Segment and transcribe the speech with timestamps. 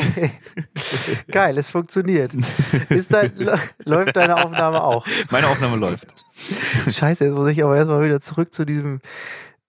[1.30, 1.58] Geil.
[1.58, 2.32] Es funktioniert.
[2.88, 3.32] Ist dein,
[3.84, 5.06] läuft deine Aufnahme auch?
[5.30, 6.24] Meine Aufnahme läuft.
[6.90, 9.00] Scheiße, jetzt muss ich aber erstmal wieder zurück zu diesem.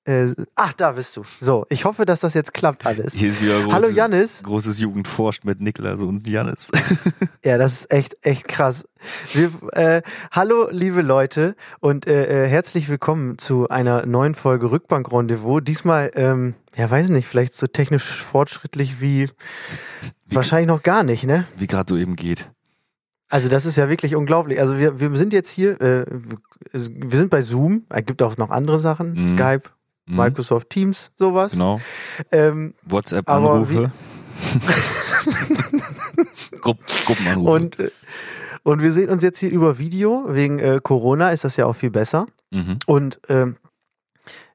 [0.03, 1.23] Äh, ach, da bist du.
[1.39, 3.13] So, ich hoffe, dass das jetzt klappt alles.
[3.13, 4.41] Hier ist wieder großes, Hallo Janis.
[4.43, 6.71] großes Jugendforscht mit Niklas und Janis.
[7.43, 8.85] Ja, das ist echt, echt krass.
[9.33, 10.01] Wir, äh,
[10.31, 15.61] hallo, liebe Leute, und äh, äh, herzlich willkommen zu einer neuen Folge Rückbank-Rendezvous.
[15.63, 19.29] Diesmal, ähm, ja, weiß nicht, vielleicht so technisch fortschrittlich wie,
[20.27, 21.47] Wie- wahrscheinlich noch gar nicht, ne?
[21.57, 22.51] Wie gerade so eben geht.
[23.29, 24.59] Also das ist ja wirklich unglaublich.
[24.59, 26.05] Also wir, wir sind jetzt hier, äh,
[26.73, 29.27] wir sind bei Zoom, es gibt auch noch andere Sachen, Mhm.
[29.27, 29.63] Skype,
[30.11, 31.53] Mhm, Microsoft Teams, sowas.
[31.53, 31.79] Genau.
[32.31, 33.91] Ähm, WhatsApp-Anrufe.
[36.61, 37.51] Grupp Gruppenanrufe.
[37.51, 37.91] und, äh,
[38.63, 40.25] und wir sehen uns jetzt hier über Video.
[40.27, 42.27] Wegen äh, Corona ist das ja auch viel besser.
[42.51, 42.77] mhm.
[42.85, 43.57] Und ähm,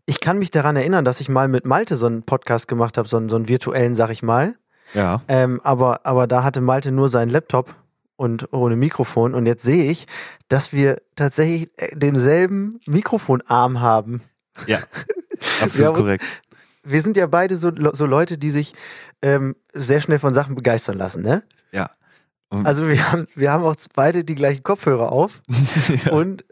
[0.05, 3.09] ich kann mich daran erinnern, dass ich mal mit Malte so einen Podcast gemacht habe,
[3.09, 4.55] so einen, so einen virtuellen, sag ich mal.
[4.95, 5.23] Ja.
[5.27, 7.75] Ähm, aber, aber da hatte Malte nur seinen Laptop
[8.15, 9.35] und ohne Mikrofon.
[9.35, 10.07] Und jetzt sehe ich,
[10.49, 14.23] dass wir tatsächlich äh, denselben Mikrofonarm haben.
[14.67, 14.79] Ja.
[15.41, 16.25] Wir Absolut uns- korrekt.
[16.89, 18.73] Wir sind ja beide so, so Leute, die sich
[19.21, 21.43] ähm, sehr schnell von Sachen begeistern lassen, ne?
[21.73, 21.91] Ja.
[22.49, 25.41] Und- Also wir haben, wir haben auch beide die gleichen Kopfhörer auf
[26.05, 26.13] ja.
[26.13, 26.45] und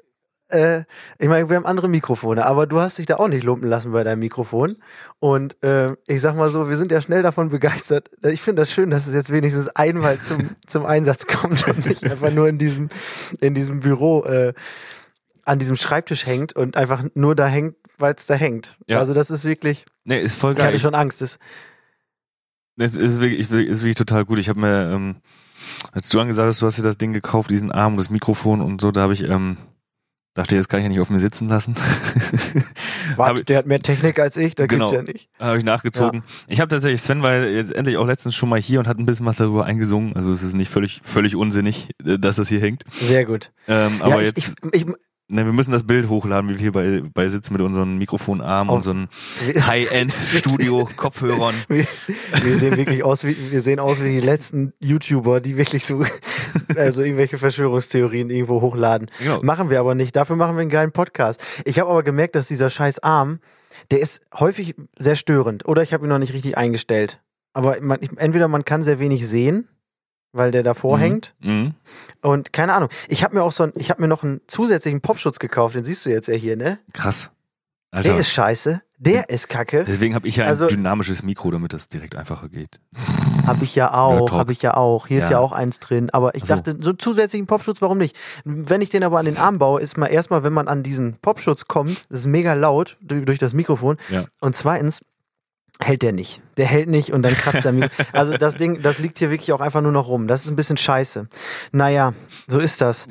[0.48, 0.80] äh,
[1.18, 3.92] ich meine, wir haben andere Mikrofone, aber du hast dich da auch nicht lumpen lassen
[3.92, 4.76] bei deinem Mikrofon.
[5.20, 8.10] Und äh, ich sag mal so, wir sind ja schnell davon begeistert.
[8.22, 12.04] Ich finde das schön, dass es jetzt wenigstens einmal zum, zum Einsatz kommt und nicht
[12.04, 12.88] einfach nur in diesem,
[13.40, 14.52] in diesem Büro äh,
[15.44, 18.76] an diesem Schreibtisch hängt und einfach nur da hängt, weil es da hängt.
[18.86, 18.98] Ja.
[18.98, 20.78] Also das ist wirklich, Nee, ist voll ich hatte geil.
[20.80, 21.20] schon Angst.
[21.22, 21.38] Das,
[22.76, 24.38] Es ist wirklich, ist wirklich- total gut.
[24.38, 25.16] Ich habe mir, ähm,
[25.92, 28.80] als du angesagt hast, du hast dir das Ding gekauft, diesen Arm, das Mikrofon und
[28.80, 29.56] so, da habe ich, ähm,
[30.34, 31.74] dachte, das kann ich ja nicht auf mir sitzen lassen.
[33.16, 34.90] warte, Habe der hat mehr Technik als ich, da Genau.
[34.90, 35.30] gibt's ja nicht.
[35.38, 36.24] hab ich nachgezogen.
[36.48, 39.06] Ich habe tatsächlich, Sven war jetzt endlich auch letztens schon mal hier und hat ein
[39.06, 40.16] bisschen was darüber eingesungen.
[40.16, 42.82] Also es ist nicht völlig, völlig unsinnig, äh, dass das hier hängt.
[42.90, 43.52] Sehr gut.
[43.68, 44.86] Ähm, Ja, aber ich, jetzt, ich,
[45.28, 48.70] ne, wir müssen das Bild hochladen, wie wir hier bei, bei sitzen mit unseren Mikrofonarmen
[48.70, 49.08] Auf- und so einem
[49.66, 51.54] High-End-Studio-Kopfhörern.
[51.68, 51.86] wir,
[52.42, 56.04] wir sehen wirklich aus wie, wir sehen aus wie die letzten YouTuber, die wirklich so,
[56.76, 59.10] also irgendwelche Verschwörungstheorien irgendwo hochladen.
[59.18, 59.42] Genau.
[59.42, 60.14] Machen wir aber nicht.
[60.16, 61.40] Dafür machen wir einen geilen Podcast.
[61.64, 63.40] Ich habe aber gemerkt, dass dieser scheiß Arm,
[63.90, 65.66] der ist häufig sehr störend.
[65.66, 67.20] Oder ich habe ihn noch nicht richtig eingestellt.
[67.52, 69.68] Aber man, entweder man kann sehr wenig sehen,
[70.34, 71.00] weil der davor Mhm.
[71.02, 71.34] hängt.
[71.40, 71.74] Mhm.
[72.22, 72.88] Und keine Ahnung.
[73.08, 75.74] Ich habe mir auch so ein, ich habe mir noch einen zusätzlichen Popschutz gekauft.
[75.74, 76.78] Den siehst du jetzt ja hier, ne?
[76.92, 77.30] Krass.
[77.92, 78.82] Der Alter, ist scheiße.
[78.98, 79.84] Der ist kacke.
[79.86, 82.80] deswegen habe ich ja ein Also- dynamisches Mikro, damit das direkt einfacher geht.
[83.46, 84.38] Habe ich ja auch, Talk.
[84.38, 85.06] habe ich ja auch.
[85.06, 85.38] Hier ist ja Ja.
[85.40, 86.10] auch eins drin.
[86.10, 86.54] Aber ich so.
[86.54, 88.16] dachte, so zusätzlichen Popschutz, warum nicht?
[88.44, 91.18] Wenn ich den aber an den Arm baue, ist mal erstmal, wenn man an diesen
[91.18, 93.96] Popschutz kommt, das ist mega laut durch, durch das Mikrofon.
[94.08, 94.24] Ja.
[94.40, 95.02] Und zweitens
[95.80, 96.40] hält der nicht.
[96.56, 97.90] Der hält nicht und dann kratzt der Mikro.
[98.12, 100.28] Also das Ding, das liegt hier wirklich auch einfach nur noch rum.
[100.28, 101.28] Das ist ein bisschen scheiße.
[101.72, 102.14] Naja,
[102.46, 103.08] so ist das.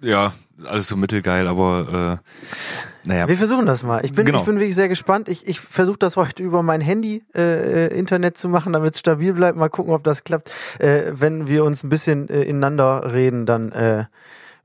[0.00, 0.32] Ja,
[0.64, 3.28] alles so mittelgeil, aber äh, naja.
[3.28, 4.04] Wir versuchen das mal.
[4.04, 4.40] Ich bin, Genau.
[4.40, 5.28] ich bin wirklich sehr gespannt.
[5.28, 9.00] Ich, ich versuche das heute über mein Handy äh, äh, Internet zu machen, damit es
[9.00, 9.56] stabil bleibt.
[9.56, 10.52] Mal gucken, ob das klappt.
[10.78, 14.04] Äh, wenn wir uns ein bisschen äh, ineinander reden, dann äh,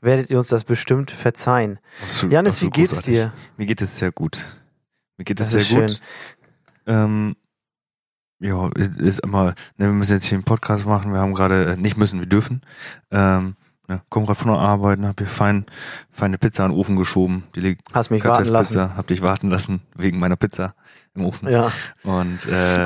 [0.02, 1.80] werdet ihr uns das bestimmt verzeihen.
[2.04, 3.14] Absolut- Janis, wie geht's großartig.
[3.16, 3.34] dir?
[3.58, 4.46] Mir geht es sehr gut.
[5.18, 6.00] Mir geht es sehr gut.
[6.88, 7.36] Ähm,
[8.40, 9.46] ja, ist, ist immer,
[9.78, 11.12] ne, wir müssen jetzt hier einen Podcast machen.
[11.12, 12.62] Wir haben gerade, äh, nicht müssen, wir dürfen.
[13.12, 13.56] Ähm,
[13.88, 15.66] ne, komm gerade von der Arbeit, hab hier fein,
[16.10, 17.44] feine Pizza in den Ofen geschoben.
[17.56, 18.68] Die liegt Hast mich warten lassen.
[18.70, 20.76] Pizza, hab dich warten lassen wegen meiner Pizza
[21.16, 21.50] im Ofen.
[21.50, 21.72] Ja.
[22.04, 22.86] Und äh,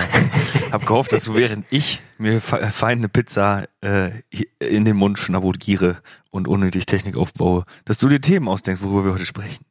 [0.71, 4.11] hab gehofft, dass du während ich mir fe- fein eine Pizza äh,
[4.59, 5.97] in den Mund schnabuliere
[6.29, 9.65] und unnötig Technik aufbaue, dass du dir Themen ausdenkst, worüber wir heute sprechen.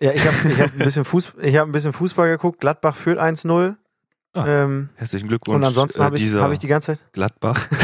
[0.00, 2.60] Ja, ich habe ich hab ein, bisschen Fuß, ich hab ein bisschen Fußball geguckt.
[2.60, 3.74] Gladbach führt 1-0.
[4.32, 5.56] Ah, ähm, Herzlichen Glückwunsch.
[5.56, 7.66] und ansonsten äh, habe ich, hab ich die ganze Zeit Gladbach.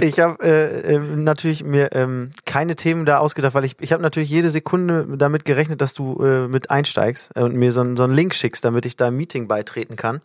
[0.00, 4.02] ich habe äh, ähm, natürlich mir ähm, keine Themen da ausgedacht, weil ich, ich habe
[4.02, 7.96] natürlich jede Sekunde damit gerechnet, dass du äh, mit einsteigst äh, und mir so, einen-
[7.96, 10.20] so einen Link schickst, damit ich da im Meeting beitreten kann.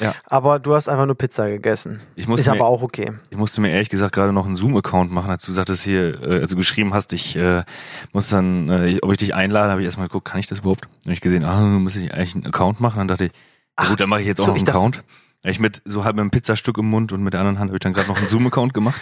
[0.00, 0.14] Ja.
[0.26, 2.00] Aber du hast einfach nur Pizza gegessen.
[2.14, 3.12] Ich musste, Ist mir, aber auch okay.
[3.30, 6.40] ich musste mir ehrlich gesagt gerade noch einen Zoom-Account machen, als du sagtest hier, äh,
[6.40, 7.64] also geschrieben hast, ich äh,
[8.12, 10.60] muss dann, äh, ich- ob ich dich einlade, habe ich erstmal geguckt, kann ich das
[10.60, 10.82] überhaupt?
[10.82, 12.98] Dann habe ich gesehen, ah, muss ich eigentlich einen Account machen?
[12.98, 13.32] Dann dachte ich,
[13.76, 15.04] Ach, gut, dann mache ich jetzt auch so, noch einen dachte- Account.
[15.44, 17.76] Ich mit so halb mit einem Pizzastück im Mund und mit der anderen Hand habe
[17.76, 19.00] ich dann gerade noch einen Zoom-Account gemacht.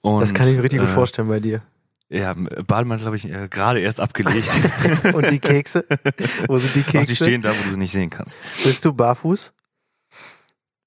[0.00, 1.60] Und, Das kann ich mir richtig gut äh, vorstellen bei dir.
[2.08, 2.34] Ja,
[2.66, 4.48] Bademantel habe ich äh, gerade erst abgelegt.
[5.12, 5.84] Und die Kekse?
[6.46, 7.06] Wo sind die Ach, Kekse?
[7.06, 8.40] die stehen da, wo du sie nicht sehen kannst.
[8.64, 9.52] Bist du barfuß?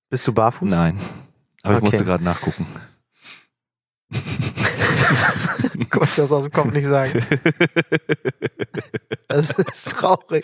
[0.10, 0.70] Bist du barfuß?
[0.70, 1.00] Nein.
[1.64, 1.86] Aber ich Okay.
[1.86, 2.66] musste gerade nachgucken.
[5.90, 7.24] Konntest das aus dem Kopf nicht sagen.
[9.32, 10.44] Das ist traurig.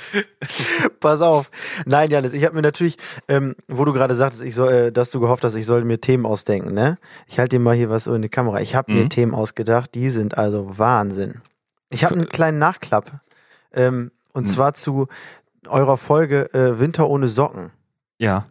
[0.99, 1.49] Pass auf.
[1.87, 2.97] Nein, Janis, ich habe mir natürlich,
[3.27, 5.99] ähm, wo du gerade sagtest, ich soll, äh, dass du gehofft hast, ich soll mir
[5.99, 6.99] Themen ausdenken, ne?
[7.25, 8.59] Ich halte dir mal hier was so in die Kamera.
[8.61, 9.09] Ich habe mir Mhm.
[9.09, 11.41] Themen ausgedacht, die sind also Wahnsinn.
[11.89, 13.21] Ich habe einen kleinen Nachklapp.
[13.73, 14.51] Ähm, und Mhm.
[14.51, 15.07] zwar zu
[15.67, 17.71] eurer Folge äh, Winter ohne Socken.
[18.19, 18.45] Ja.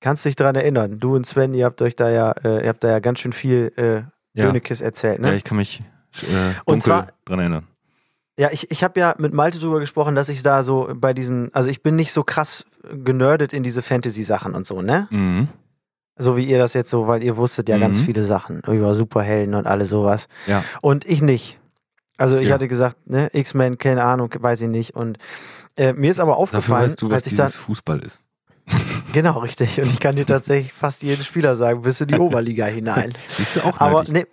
[0.00, 0.98] Kannst dich dran erinnern?
[0.98, 3.32] Du und Sven, ihr habt euch da ja, äh, ihr habt da ja ganz schön
[3.32, 4.02] viel äh,
[4.38, 4.46] Ja.
[4.46, 5.28] Dönekes erzählt, ne?
[5.28, 5.82] ja, ich kann mich
[6.22, 7.66] äh, Und zwar- dran erinnern.
[8.38, 11.54] Ja, ich, ich habe ja mit Malte drüber gesprochen, dass ich da so bei diesen,
[11.54, 15.08] also ich bin nicht so krass genördet in diese Fantasy-Sachen und so, ne?
[15.10, 15.48] Mhm.
[16.18, 17.80] So wie ihr das jetzt so, weil ihr wusstet ja Mhm.
[17.80, 20.28] ganz viele Sachen über Superhelden und alles sowas.
[20.46, 20.62] Ja.
[20.82, 21.58] Und ich nicht.
[22.18, 22.54] Also ich Ja.
[22.54, 24.94] hatte gesagt, ne, X-Men, keine Ahnung, weiß ich nicht.
[24.94, 25.16] Und
[25.78, 28.22] äh, mir ist aber Dafür aufgefallen, weißt du, was als ich dann, dieses Fußball ist.
[29.16, 29.80] Genau, richtig.
[29.80, 33.14] Und ich kann dir tatsächlich fast jeden Spieler sagen, bis in die Oberliga hinein.
[33.30, 34.28] Siehst du auch Aber nerdig.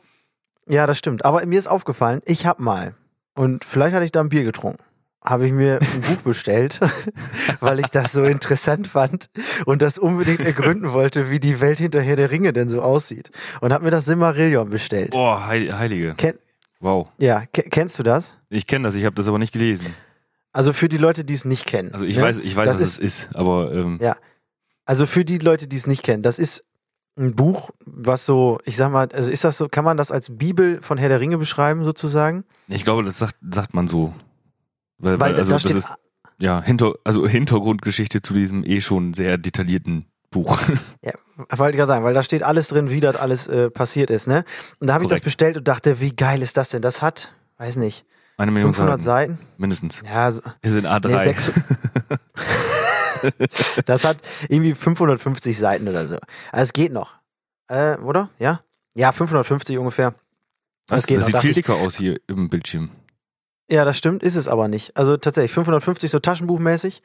[0.67, 1.23] ne, ja, das stimmt.
[1.25, 2.95] Aber mir ist aufgefallen, ich hab mal
[3.35, 4.83] und vielleicht hatte ich da ein Bier getrunken.
[5.25, 6.81] Habe ich mir ein Buch bestellt,
[7.61, 9.29] weil ich das so interessant fand
[9.65, 13.31] und das unbedingt ergründen wollte, wie die Welt hinterher der Ringe denn so aussieht.
[13.61, 15.15] Und habe mir das Simmerillion bestellt.
[15.15, 16.15] Heil- Heilige.
[16.15, 16.33] Ken
[16.81, 17.07] Wow.
[17.19, 18.35] ja, ke kennst du das?
[18.49, 19.95] Ich kenne das, ich habe das aber nicht gelesen.
[20.51, 21.93] Also für die Leute, die es nicht kennen.
[21.93, 22.23] Also ich ne?
[22.23, 24.17] weiß, ich weiß, Das was es ist, aber ähm, Ja.
[24.85, 26.63] Also für die Leute, die es nicht kennen, das ist
[27.17, 30.35] ein Buch, was so, ich sag mal, also ist das so, kann man das als
[30.35, 32.43] Bibel von Herr der Ringe beschreiben sozusagen?
[32.67, 34.13] ich glaube, das sagt, sagt man so.
[34.97, 35.89] Weil, Weil also da das ist
[36.39, 40.59] ja hinter, also Hintergrundgeschichte zu diesem eh schon sehr detaillierten Buch.
[41.01, 41.13] Ja,
[41.57, 44.27] wollte ich gerade sagen, weil da steht alles drin, wie das alles äh, passiert ist,
[44.27, 44.45] ne?
[44.79, 46.81] Und da habe ich das bestellt und dachte, wie geil ist das denn?
[46.83, 48.05] Das hat, weiß nicht,
[48.37, 49.47] Eine Million 500 Seiten, Seiten?
[49.57, 50.03] mindestens.
[50.05, 51.25] Ja, so, Wir sind A3.
[51.25, 51.35] nee,
[53.85, 54.17] das hat
[54.49, 56.17] irgendwie 550 Seiten oder so.
[56.51, 57.15] Also es geht noch.
[57.67, 58.29] Äh, oder?
[58.39, 58.61] Ja?
[58.93, 60.13] Ja, 550 ungefähr.
[60.87, 61.01] Was?
[61.01, 62.91] das geht das noch, sieht viel dicker aus hier im Bildschirm.
[63.69, 64.95] Ja, das stimmt, ist es aber nicht.
[64.97, 67.01] Also tatsächlich, 550 so Taschenbuchmäßig.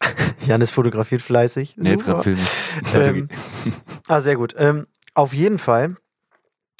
[0.46, 1.74] Janis fotografiert fleißig.
[1.76, 2.46] Nee, jetzt gerade filmen.
[2.94, 3.28] Ähm.
[4.08, 4.54] Ah, sehr gut.
[4.58, 5.96] Ähm, auf jeden Fall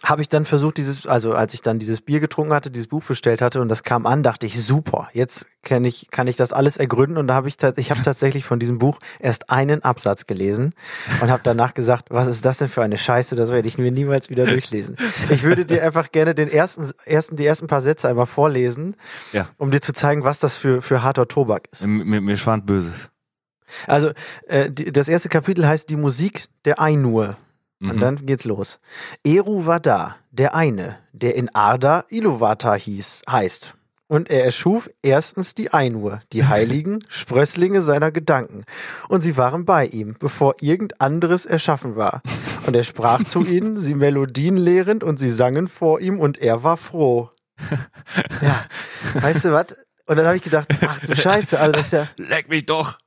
[0.02, 3.04] habe ich dann versucht, dieses, also als ich dann dieses Bier getrunken hatte, dieses Buch
[3.04, 6.54] bestellt hatte und das kam an, dachte ich, super, jetzt kann ich, kann ich das
[6.54, 10.26] alles ergründen und da habe ich, ich habe tatsächlich von diesem Buch erst einen Absatz
[10.26, 10.72] gelesen
[11.20, 13.90] und habe danach gesagt, was ist das denn für eine Scheiße, das werde ich mir
[13.92, 14.96] niemals wieder durchlesen.
[15.28, 18.96] Ich würde dir einfach gerne den ersten, ersten, die ersten paar Sätze einmal vorlesen,
[19.32, 19.48] Ja.
[19.58, 21.84] um dir zu zeigen, was das für, für harter Tobak ist.
[21.86, 23.10] Mir, mir schwant Böses.
[23.86, 24.12] Also,
[24.48, 27.36] äh, die, das erste Kapitel heißt Die Musik der Ainur.
[27.80, 28.00] Und Mhm.
[28.00, 28.78] dann geht's los.
[29.24, 33.74] Eru war da, der eine, der in Arda Iluvatar hieß, heißt.
[34.06, 38.64] Und er erschuf erstens die Ainur, die heiligen Sprösslinge seiner Gedanken.
[39.08, 42.22] Und sie waren bei ihm, bevor irgend anderes erschaffen war.
[42.66, 46.62] Und er sprach zu ihnen, sie Melodien lehrend, und sie sangen vor ihm, und er
[46.62, 47.30] war froh.
[48.42, 48.64] Ja,
[49.20, 49.76] weißt du was?
[50.06, 52.98] Und dann habe ich gedacht, ach du Scheiße, also das ist ja, Leck mich doch.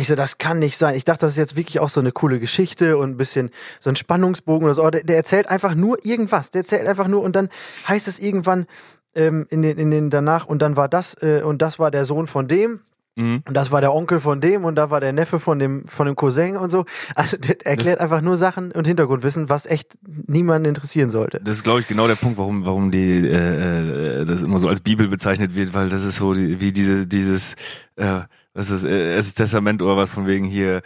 [0.00, 0.94] Ich so, das kann nicht sein.
[0.94, 3.50] Ich dachte, das ist jetzt wirklich auch so eine coole Geschichte und ein bisschen
[3.80, 4.82] so ein Spannungsbogen oder so.
[4.82, 6.50] Aber der, der erzählt einfach nur irgendwas.
[6.50, 7.48] Der erzählt einfach nur und dann
[7.88, 8.66] heißt es irgendwann
[9.14, 12.04] ähm, in, den, in den danach und dann war das äh, und das war der
[12.04, 12.80] Sohn von dem
[13.18, 13.42] Mhm.
[13.48, 16.04] und das war der Onkel von dem und da war der Neffe von dem von
[16.04, 16.84] dem Cousin und so.
[17.14, 19.96] Also der erklärt Das- einfach nur Sachen und Hintergrundwissen, was echt
[20.26, 21.40] niemanden interessieren sollte.
[21.42, 24.68] Das ist, glaube ich, genau der Punkt, warum, warum die äh, äh, das immer so
[24.68, 27.54] als Bibel bezeichnet wird, weil das ist so die, wie diese, dieses,
[27.96, 28.20] äh,
[28.56, 30.82] was ist das, äh, erstes Testament oder was von wegen hier.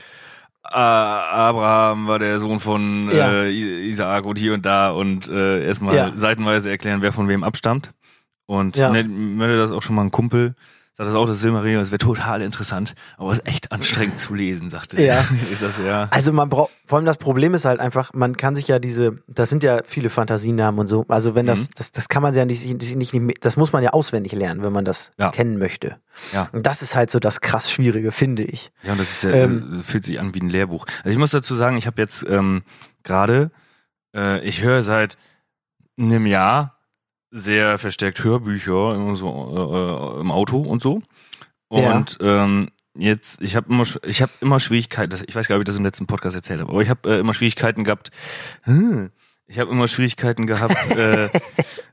[0.72, 3.30] äh, Abraham war der Sohn von Ja.
[3.44, 6.12] äh, I- Isaak und hier und da und äh, erstmal Ja.
[6.14, 7.92] seitenweise erklären, wer von wem abstammt.
[8.46, 8.90] Und Ja.
[8.90, 10.54] ne, mir das auch schon mal ein Kumpel,
[10.92, 14.34] sagt das auch, das Silmarillion, das wäre total interessant, aber es ist echt anstrengend zu
[14.34, 15.14] lesen, sagte er.
[15.16, 15.24] Ja.
[15.52, 16.08] Ist das ja.
[16.10, 19.18] Also man braucht, vor allem das Problem ist halt einfach, man kann sich ja diese,
[19.28, 21.04] das sind ja viele Fantasienamen und so.
[21.08, 21.74] Also wenn das, Mhm.
[21.76, 22.64] das, das kann man ja nicht,
[22.96, 25.30] nicht, nicht, das muss man ja auswendig lernen, wenn man das Ja.
[25.30, 25.96] kennen möchte.
[26.32, 26.48] Ja.
[26.52, 28.70] Und das ist halt so das krass Schwierige, finde ich.
[28.82, 30.86] Ja, und das ist ja, Ähm, äh, fühlt sich an wie ein Lehrbuch.
[30.98, 32.62] Also ich muss dazu sagen, ich habe jetzt ähm,
[33.04, 33.50] gerade,
[34.14, 35.16] äh, ich höre seit
[35.98, 36.76] einem Jahr
[37.30, 39.28] sehr verstärkt Hörbücher immer so
[40.16, 41.02] äh, äh, im Auto und so.
[41.72, 41.96] Ja.
[41.96, 45.22] Und ähm, jetzt, ich habe immer, ich habe immer Schwierigkeiten.
[45.26, 47.08] Ich weiß gar nicht, ob ich das im letzten Podcast erzählt habe, aber ich habe
[47.08, 48.10] äh, immer Schwierigkeiten gehabt.
[48.62, 49.10] Hm,
[49.46, 51.28] ich habe immer Schwierigkeiten gehabt, äh,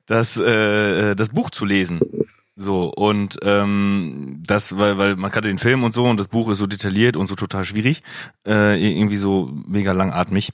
[0.05, 1.99] das äh, äh, das Buch zu lesen.
[2.59, 6.49] So, und ähm, das, weil, weil man kannte den Film und so und das Buch
[6.49, 8.01] ist so detailliert und so total schwierig,
[8.47, 10.49] äh, irgendwie so mega langatmig.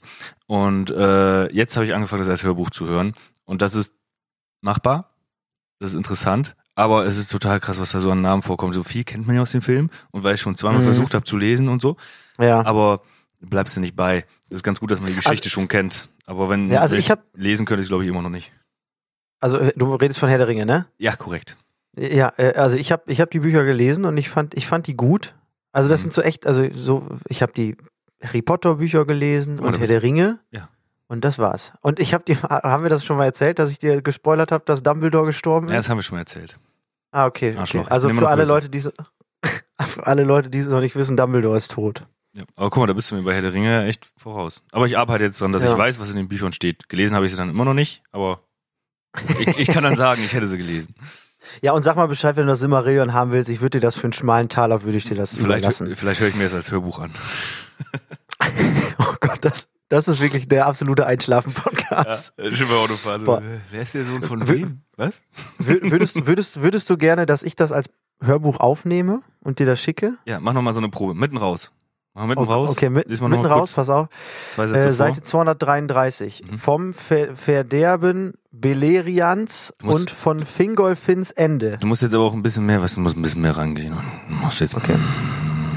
[0.46, 3.14] Und äh, jetzt habe ich angefangen, das als Hörbuch zu hören.
[3.46, 3.94] Und das ist
[4.64, 5.10] machbar,
[5.78, 8.74] das ist interessant, aber es ist total krass, was da so an Namen vorkommt.
[8.74, 10.84] So viel kennt man ja aus dem Film und weil ich schon zweimal Mhm.
[10.84, 11.96] versucht habe zu lesen und so,
[12.40, 12.64] Ja.
[12.64, 13.02] aber
[13.40, 14.24] bleibst du nicht bei.
[14.48, 16.08] Das ist ganz gut, dass man die Geschichte schon kennt.
[16.26, 18.50] Aber wenn Ja, also wenn ich hab- lesen könnte ich glaube ich immer noch nicht.
[19.40, 20.86] Also äh, du redest von Herr der Ringe, ne?
[20.96, 21.56] Ja, korrekt.
[21.96, 24.86] Ja, äh, also ich habe ich hab die Bücher gelesen und ich fand, ich fand
[24.86, 25.34] die gut.
[25.72, 26.02] Also das Mhm.
[26.04, 27.76] sind so echt, also so, ich habe die
[28.22, 30.38] Harry Potter Bücher gelesen Oh, und Herr der Ringe.
[30.50, 30.70] Ja.
[31.06, 31.72] Und das war's.
[31.82, 34.64] Und ich habe dir, haben wir das schon mal erzählt, dass ich dir gespoilert habe,
[34.64, 35.84] dass Dumbledore gestorben Ja, ist?
[35.84, 36.56] das haben wir schon mal erzählt.
[37.12, 37.54] ah, okay.
[37.58, 37.84] okay.
[37.90, 38.44] Also für alle.
[38.44, 42.06] Leute, die für alle Leute, die es noch nicht wissen, Dumbledore ist tot.
[42.32, 42.44] Ja.
[42.56, 44.62] Aber guck mal, da bist du mir bei Herr der Ringe echt voraus.
[44.72, 45.72] Aber ich arbeite jetzt dran, dass Ja.
[45.72, 46.88] ich weiß, was in den Büchern steht.
[46.88, 48.40] Gelesen habe ich sie dann immer noch nicht, aber
[49.38, 50.94] ich, ich kann dann sagen, ich hätte sie gelesen.
[51.60, 53.50] Ja, und sag mal Bescheid, wenn du das Silmarillion haben willst.
[53.50, 55.94] Ich würde dir das für einen schmalen Taler, würde ich dir das Vielleicht, überlassen.
[55.94, 57.12] vielleicht höre ich mir das als Hörbuch an.
[58.98, 62.32] Oh Gott, das, das ist wirklich der absolute Einschlafen-Podcast.
[62.38, 63.24] Ja, schon bei Autofahren.
[63.24, 63.42] Boah.
[63.70, 64.80] Wer ist der Sohn von wem?
[64.96, 65.14] Was?
[65.60, 67.88] Wür- Würdest, würdest, würdest du gerne, dass ich das als
[68.22, 70.14] Hörbuch aufnehme und dir das schicke?
[70.24, 71.14] Ja, mach noch mal so eine Probe.
[71.14, 71.70] Mitten raus.
[72.16, 72.70] Mach mitten Okay, raus.
[72.70, 74.06] Okay, mit, mal mitten mal raus, pass auf.
[74.56, 74.92] Äh.
[74.92, 76.44] Seite 233.
[76.48, 76.58] Mhm.
[76.58, 81.76] Vom Ver Verderben Belerians musst- und von Fingolfins Ende.
[81.80, 83.94] Du musst jetzt aber auch ein bisschen mehr, was du musst ein bisschen mehr rangehen.
[84.28, 84.94] Du musst jetzt Okay.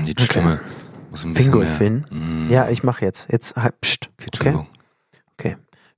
[0.05, 0.59] die Stimme.
[1.11, 2.05] Bisschen Fingolfin?
[2.11, 2.19] Mehr.
[2.21, 3.27] Mm, Ja, ich mache jetzt.
[3.31, 3.73] Jetzt, halt,
[4.17, 4.50] pst, okay, okay?
[4.50, 4.67] Entschuldigung.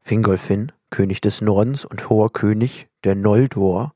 [0.09, 3.93] Fingolfin, König des Nordens und hoher König der Noldor,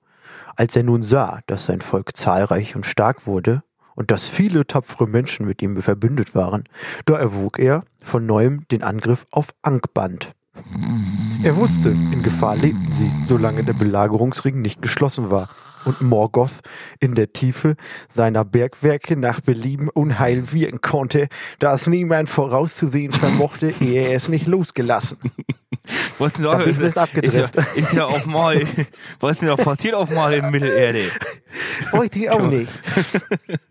[0.56, 3.64] als er nun sah, dass sein Volk zahlreich und stark wurde
[3.96, 6.66] und dass viele tapfere Menschen mit ihm verbündet waren,
[7.06, 10.34] da erwog er von neuem den Angriff auf Angband.
[11.44, 15.50] Er wusste, in Gefahr lebten sie, solange der Belagerungsring nicht geschlossen war
[15.86, 16.60] und Morgoth
[17.00, 17.76] in der Tiefe
[18.14, 21.28] seiner Bergwerke nach Belieben Unheil wirken konnte,
[21.60, 25.18] da es niemand vorauszusehen vermochte, ehe er es nicht losgelassen.
[26.18, 28.62] Was denn Da bin ich ist, fast ja, ist ja auf mal,
[29.20, 31.06] was ist denn da passiert auf mal in Mittelerde?
[31.92, 32.72] Wollte ich auch nicht.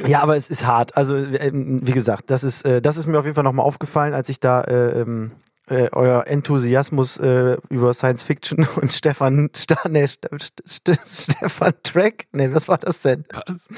[0.06, 0.96] Ja, aber es ist hart.
[0.96, 4.12] Also, ähm, wie gesagt, das ist, äh, das ist mir auf jeden Fall nochmal aufgefallen,
[4.12, 5.32] als ich da äh, ähm,
[5.72, 10.28] äh, euer Enthusiasmus äh, über Science Fiction und Stefan Sta nee, St
[10.68, 13.24] St Stefan Trek, nee, was war das denn?
[13.46, 13.68] Was?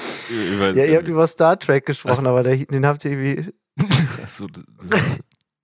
[0.76, 3.52] Ja, ihr habt über Star Trek gesprochen, aber der, den habt ihr irgendwie,
[4.22, 4.46] Achso,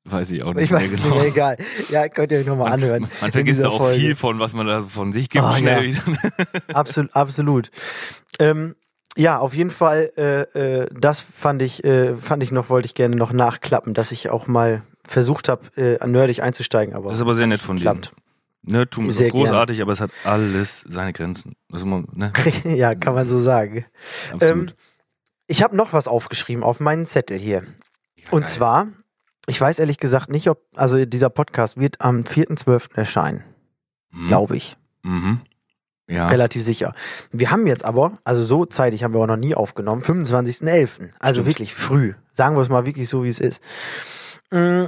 [0.04, 1.56] weiß ich auch nicht ich weiß mehr nicht mehr, egal.
[1.90, 3.08] Ja, könnt ihr euch nochmal anhören.
[3.20, 3.98] Man, vergisst auch Folge.
[3.98, 6.06] viel von, was man da von sich gibt, Ah, schnell ja.
[6.06, 6.46] wieder.
[6.74, 7.70] Absolut, absolut.
[8.38, 8.76] Ähm,
[9.16, 10.42] ja, auf jeden Fall, äh,
[10.82, 14.30] äh, das fand ich, äh, fand ich noch, wollte ich gerne noch nachklappen, dass ich
[14.30, 17.82] auch mal versucht habe, äh, nerdig einzusteigen, aber Das ist aber sehr nett von dir.
[17.82, 18.12] klappt.
[18.62, 21.56] Nerdtum ist Sehr großartig, aber es hat alles seine Grenzen.
[21.72, 22.32] Ist immer, ne?
[22.64, 23.86] ja, kann man so sagen.
[24.40, 24.70] Ähm,
[25.46, 27.62] ich habe noch was aufgeschrieben auf meinen Zettel hier.
[28.30, 28.50] Und geil.
[28.50, 28.86] zwar,
[29.46, 32.96] ich weiß ehrlich gesagt nicht, ob, also dieser Podcast wird am 4.12.
[32.96, 33.44] erscheinen,
[34.12, 34.28] Mhm.
[34.28, 34.76] glaube ich.
[35.02, 35.40] Mhm.
[36.06, 36.28] Ja.
[36.28, 36.92] Relativ sicher.
[37.32, 41.10] Wir haben jetzt aber, also so zeitig haben wir auch noch nie aufgenommen, 25.11.
[41.18, 41.46] Also Stimmt.
[41.46, 42.14] wirklich früh.
[42.34, 43.62] Sagen wir es mal wirklich so, wie es ist.
[44.50, 44.86] Mm,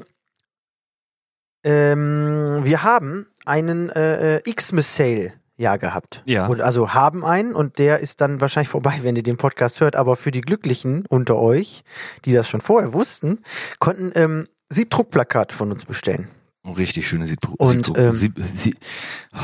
[1.64, 6.22] ähm, wir haben einen äh, äh, Xmas-Sale ja gehabt.
[6.24, 6.46] Ja.
[6.46, 9.96] Und also haben einen und der ist dann wahrscheinlich vorbei, wenn ihr den Podcast hört.
[9.96, 11.84] Aber für die Glücklichen unter euch,
[12.24, 13.40] die das schon vorher wussten,
[13.78, 16.28] konnten ähm, Siebdruckplakate von uns bestellen.
[16.64, 17.58] Oh, richtig schöne Siebdruck.
[17.58, 17.98] Und, Siebdruck.
[17.98, 18.74] ähm, Sieb, Sie,
[19.34, 19.38] oh,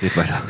[0.00, 0.42] geht weiter.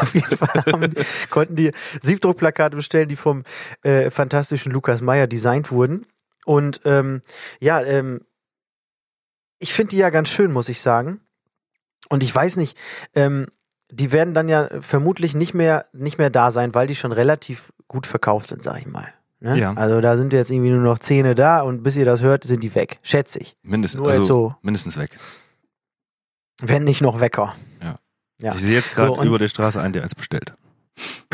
[0.00, 0.94] Auf jeden Fall haben,
[1.30, 1.70] konnten die
[2.00, 3.44] Siebdruckplakate bestellen, die vom
[3.82, 6.06] äh, fantastischen Lukas Meyer designt wurden.
[6.44, 7.22] Und ähm,
[7.60, 8.22] ja, ähm,
[9.62, 11.20] ich finde die ja ganz schön, muss ich sagen.
[12.08, 12.76] Und ich weiß nicht,
[13.14, 13.46] ähm,
[13.90, 17.72] die werden dann ja vermutlich nicht mehr, nicht mehr da sein, weil die schon relativ
[17.86, 19.12] gut verkauft sind, sag ich mal.
[19.40, 19.58] Ne?
[19.58, 19.72] Ja.
[19.74, 22.62] Also da sind jetzt irgendwie nur noch Zähne da und bis ihr das hört, sind
[22.62, 23.56] die weg, schätze ich.
[23.62, 24.54] Mindestens, Nur also so.
[24.62, 25.10] mindestens weg.
[26.60, 27.54] Wenn nicht noch Wecker.
[28.40, 28.54] Ja.
[28.54, 30.54] Ich sehe jetzt gerade So, über der Straße einen, der eins bestellt.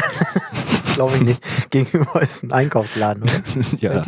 [0.82, 1.70] Das glaube ich nicht.
[1.70, 3.32] Gegenüber ist ein Einkaufsladen, oder?
[3.78, 4.02] ja.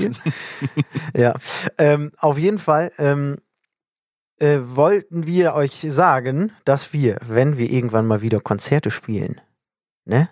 [1.15, 1.35] Ja,
[1.79, 3.37] ähm, auf jeden Fall ähm,
[4.41, 9.41] äh, wollten wir euch sagen, dass wir, wenn wir irgendwann mal wieder Konzerte spielen,
[10.05, 10.29] ne,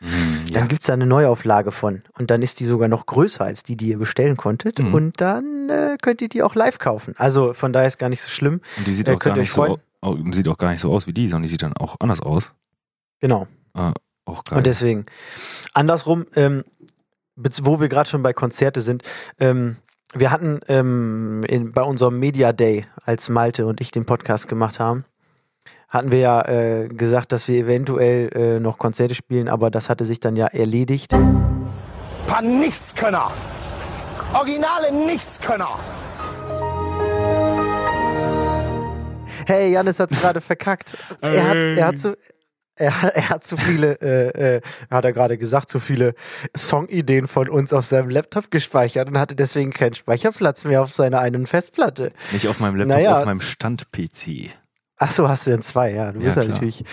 [0.00, 0.66] Mhm, dann ja.
[0.66, 2.02] gibt's da eine Neuauflage von.
[2.18, 4.78] Und dann ist die sogar noch größer als die, die ihr bestellen konntet.
[4.78, 4.92] Mhm.
[4.92, 7.14] Und dann äh, könnt ihr die auch live kaufen.
[7.16, 8.60] Also von daher ist gar nicht so schlimm.
[8.76, 9.80] Und die sieht äh, auch gar nicht so freuen.
[10.02, 11.96] au- au- sieht auch gar nicht so aus wie die, sondern die sieht dann auch
[12.00, 12.52] anders aus.
[13.20, 13.46] Genau.
[14.26, 14.58] Auch geil.
[14.58, 15.06] Und deswegen,
[15.72, 16.64] andersrum, ähm,
[17.36, 19.04] wo wir gerade schon bei Konzerte sind,
[19.38, 19.76] ähm,
[20.14, 24.78] wir hatten ähm, in, bei unserem Media Day, als Malte und ich den Podcast gemacht
[24.78, 25.04] haben,
[25.88, 30.04] hatten wir ja äh, gesagt, dass wir eventuell äh, noch Konzerte spielen, aber das hatte
[30.04, 31.12] sich dann ja erledigt.
[32.26, 33.30] Paar Nichtskönner.
[34.32, 35.78] Originale Nichtskönner.
[39.46, 40.96] Hey, Janis hat's gerade verkackt.
[41.20, 42.16] Er hat, er hat zu,
[42.76, 46.14] er, er hat zu viele, äh, äh, hat er gerade gesagt, zu viele
[46.56, 51.20] Songideen von uns auf seinem Laptop gespeichert und hatte deswegen keinen Speicherplatz mehr auf seiner
[51.20, 52.12] einen Festplatte.
[52.32, 53.18] Nicht auf meinem Laptop, Naja.
[53.18, 54.50] auf meinem Stand-PC.
[54.96, 56.12] Ach so, hast du denn zwei, ja.
[56.12, 56.54] Du Ja, bist ja klar.
[56.54, 56.84] natürlich.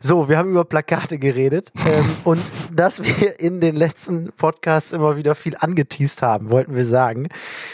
[0.00, 2.40] So, wir haben über Plakate geredet ähm, und
[2.72, 7.28] dass wir in den letzten Podcasts immer wieder viel angeteased haben, wollten wir sagen,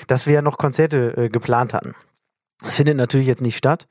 [0.07, 1.95] dass wir ja noch Konzerte äh, geplant hatten.
[2.63, 3.87] Das findet natürlich jetzt nicht statt.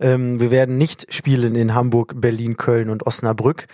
[0.00, 3.66] Ähm, wir werden nicht spielen in Hamburg, Berlin, Köln und Osnabrück.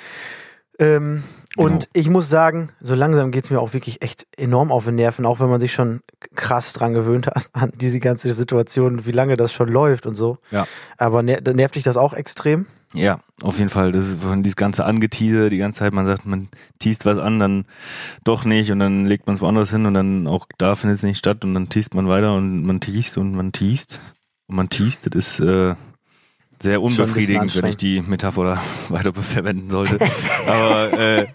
[0.79, 1.23] Ähm,
[1.57, 1.69] Genau.
[1.69, 5.25] Und ich muss sagen, so langsam geht's mir auch wirklich echt enorm auf den Nerven,
[5.25, 6.01] auch wenn man sich schon
[6.35, 10.39] krass dran gewöhnt hat, an diese ganze Situation, wie lange das schon läuft und so.
[10.51, 10.67] Ja.
[10.97, 12.67] Aber ner nervt dich das auch extrem?
[12.93, 13.91] Ja, auf jeden Fall.
[13.91, 16.49] Das ist von dieses ganze Angetease, die ganze Zeit, man sagt, man
[16.79, 17.67] teast was an, dann
[18.23, 21.03] doch nicht und dann legt man es woanders hin und dann auch da findet es
[21.03, 24.01] nicht statt und dann teast man weiter und man teast und man teast
[24.47, 25.15] und man teast.
[25.15, 25.75] Das ist äh,
[26.61, 29.99] sehr unbefriedigend, wenn ich die Metapher weiter verwenden sollte.
[30.47, 31.27] Aber äh,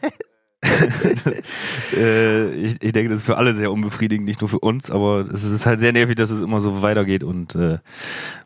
[1.95, 5.21] äh, ich, ich denke, das ist für alle sehr unbefriedigend, nicht nur für uns, aber
[5.21, 7.79] es ist halt sehr nervig, dass es immer so weitergeht und äh,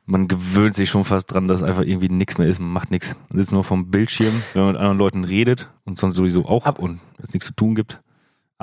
[0.06, 3.16] man gewöhnt sich schon fast dran, dass einfach irgendwie nichts mehr ist, man macht nichts.
[3.30, 6.66] Man sitzt nur vom Bildschirm, wenn man mit anderen Leuten redet und sonst sowieso auch
[6.66, 8.03] Ab- und es nichts zu tun gibt.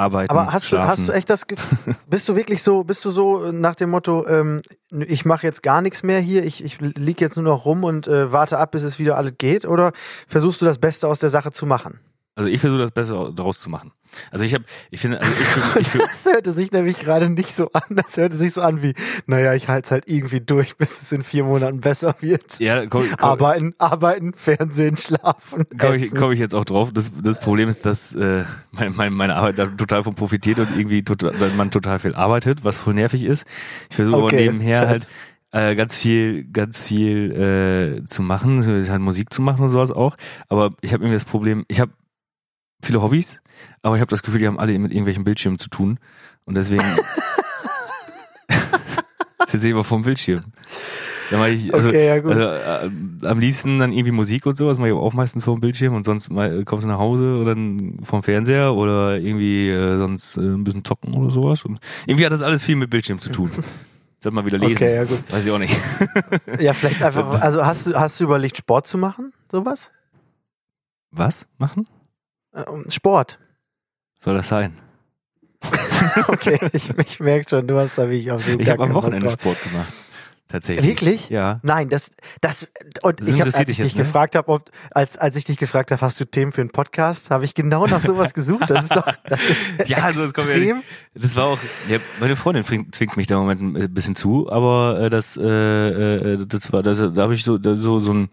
[0.01, 0.89] Arbeiten, Aber hast du, schlafen.
[0.89, 1.59] hast du echt das, Ge-
[2.09, 4.59] bist du wirklich so, bist du so nach dem Motto, ähm,
[4.91, 8.09] ich mache jetzt gar nichts mehr hier, ich, ich lieg jetzt nur noch rum und
[8.09, 9.65] äh, warte ab, bis es wieder alles geht?
[9.67, 9.93] Oder
[10.27, 12.01] versuchst du das Beste aus der Sache zu machen?
[12.35, 13.93] Also ich versuche das Beste daraus zu machen.
[14.31, 17.29] Also ich habe, ich finde, also ich, für- ich, für- Das hörte sich nämlich gerade
[17.31, 17.83] nicht so an.
[17.91, 18.95] Das hörte sich so an wie,
[19.27, 22.59] naja, ich halte es halt irgendwie durch, bis es in vier Monaten besser wird.
[22.59, 25.65] ja, komm, komm, Arbeiten, arbeiten, Fernsehen, schlafen.
[25.79, 26.91] komme ich, komm ich jetzt auch drauf.
[26.93, 30.69] Das, das Problem ist, dass äh, meine, meine, meine Arbeit da total von profitiert und
[30.77, 33.45] irgendwie total, man total viel arbeitet, was voll nervig ist.
[33.91, 34.91] Ich versuche aber Okay, nebenher scheiße.
[34.91, 35.09] halt
[35.53, 40.17] äh, ganz viel, ganz viel äh, zu machen, halt Musik zu machen und sowas auch.
[40.49, 41.93] Aber ich habe irgendwie das Problem, ich habe
[42.83, 43.41] viele Hobbys,
[43.83, 45.99] aber ich habe das Gefühl, die haben alle mit irgendwelchen Bildschirmen zu tun.
[46.45, 46.85] Und deswegen
[49.47, 50.45] sitze ich immer vorm Bildschirm.
[51.31, 52.33] Dann mache ich, also, Okay, ja, gut.
[52.33, 55.55] also äh, am liebsten dann irgendwie Musik und sowas, mache ich aber auch meistens vor
[55.55, 59.69] dem Bildschirm und sonst mal, kommst du nach Hause oder dann vom Fernseher oder irgendwie
[59.69, 61.65] äh, sonst äh, ein bisschen zocken oder sowas.
[61.65, 63.51] Und irgendwie hat das alles viel mit Bildschirm zu tun.
[64.23, 64.75] Sollte mal wieder lesen.
[64.75, 65.23] Okay, ja, gut.
[65.31, 65.75] Weiß ich auch nicht.
[66.61, 69.33] Ja, vielleicht einfach, also hast du, hast du überlegt, Sport zu machen?
[69.51, 69.93] Sowas?
[71.13, 71.87] Was machen?
[72.55, 73.39] Ähm, Sport.
[74.23, 74.79] Soll das sein?
[76.29, 79.05] Okay, ich, ich merke schon, du hast da wirklich auf so Ich habe am Bock
[79.05, 79.35] Wochenende drauf.
[79.39, 79.93] Sport gemacht.
[80.49, 80.85] Tatsächlich.
[80.85, 81.29] Wirklich?
[81.29, 81.61] Ja.
[81.63, 82.11] Nein, das,
[82.41, 82.67] das,
[83.03, 84.03] und Das ich habe, interessiert als ich dich jetzt, ne?
[84.03, 87.31] gefragt habe, ob, als, als ich dich gefragt habe, hast du Themen für einen Podcast,
[87.31, 88.69] habe ich genau nach sowas gesucht.
[88.69, 90.83] Das ist doch, das ist Ja, also das kommt ja extrem.
[91.15, 91.59] Das war auch,
[91.89, 95.37] ja, meine Freundin zwingt, zwingt mich da im Moment ein bisschen zu, aber äh, das,
[95.37, 98.29] äh, äh, das war, das, da habe ich so, da, so, so ein,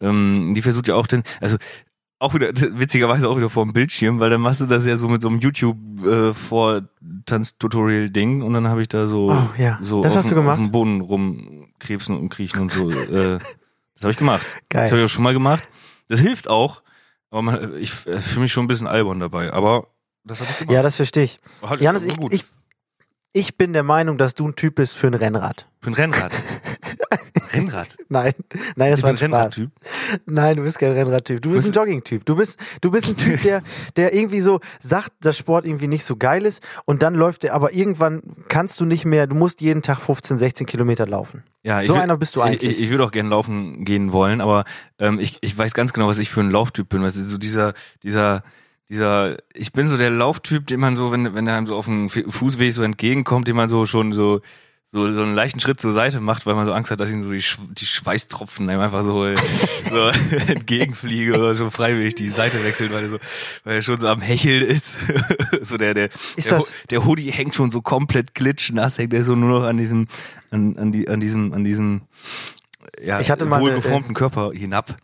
[0.00, 1.58] ähm, die versucht ja auch den, also
[2.20, 5.08] auch wieder, witzigerweise auch wieder vor dem Bildschirm, weil dann machst du das ja so
[5.08, 6.32] mit so einem YouTube äh,
[8.42, 9.78] und dann habe ich da so, Oh, ja.
[9.82, 10.58] so Das auf, hast du dem- gemacht?
[10.58, 12.90] auf dem Boden rumkrebsen und kriechen und so.
[12.90, 13.38] äh,
[13.94, 14.46] das habe ich gemacht.
[14.68, 14.82] Geil.
[14.84, 15.68] Das habe ich auch schon mal gemacht.
[16.08, 16.82] Das hilft auch,
[17.30, 19.86] aber man, ich äh, fühle mich schon ein bisschen albern dabei, aber
[20.24, 20.74] das habe ich gemacht.
[20.74, 21.38] Ja, das verstehe ich.
[21.62, 22.32] Hat- Janis, ich, gut.
[22.32, 22.44] ich,
[23.32, 25.68] ich bin der Meinung, dass du ein Typ bist für ein Rennrad.
[25.80, 26.32] Für ein Rennrad.
[27.52, 27.96] Rennrad.
[28.08, 28.32] Nein,
[28.76, 29.16] nein, das ich war ein.
[29.16, 29.70] Rennradtyp.
[30.26, 31.42] Nein, du bist kein Rennradtyp.
[31.42, 32.24] Du bist ein Jogging-Typ.
[32.24, 33.62] Du bist, du bist ein Typ, der,
[33.96, 37.54] der irgendwie so sagt, dass Sport irgendwie nicht so geil ist und dann läuft der,
[37.54, 41.42] aber irgendwann kannst du nicht mehr, du musst jeden Tag 15, 16 Kilometer laufen.
[41.62, 42.70] Ja, ich So will- einer bist du eigentlich.
[42.78, 44.64] Ich, ich, würde auch gerne laufen gehen wollen, aber
[44.98, 47.02] ähm, ich, ich weiß ganz genau, was ich für ein Lauftyp bin.
[47.02, 48.42] Weißt du, so dieser, dieser,
[48.88, 51.84] dieser, ich bin so der Lauftyp, den man so, wenn, wenn er einem so auf
[51.86, 54.40] dem Fu- Fußweg so entgegenkommt, den man so schon so,
[54.92, 57.22] so, so einen leichten Schritt zur Seite macht, weil man so Angst hat, dass ihm
[57.22, 59.36] so die, Sch die Schweißtropfen einem einfach so, äh,
[59.88, 60.08] so
[60.48, 63.18] entgegenfliegen oder schon freiwillig die Seite wechselt, weil er so,
[63.62, 64.98] weil er schon so am Hecheln ist.
[65.60, 69.36] so der, der, Ist der, der Hoodie hängt schon so komplett klitschnass, hängt er so
[69.36, 70.08] nur noch an diesem,
[70.50, 72.02] an, an, die, an diesem, an diesem,
[73.00, 74.96] ja, wohlgeformten Körper hinab.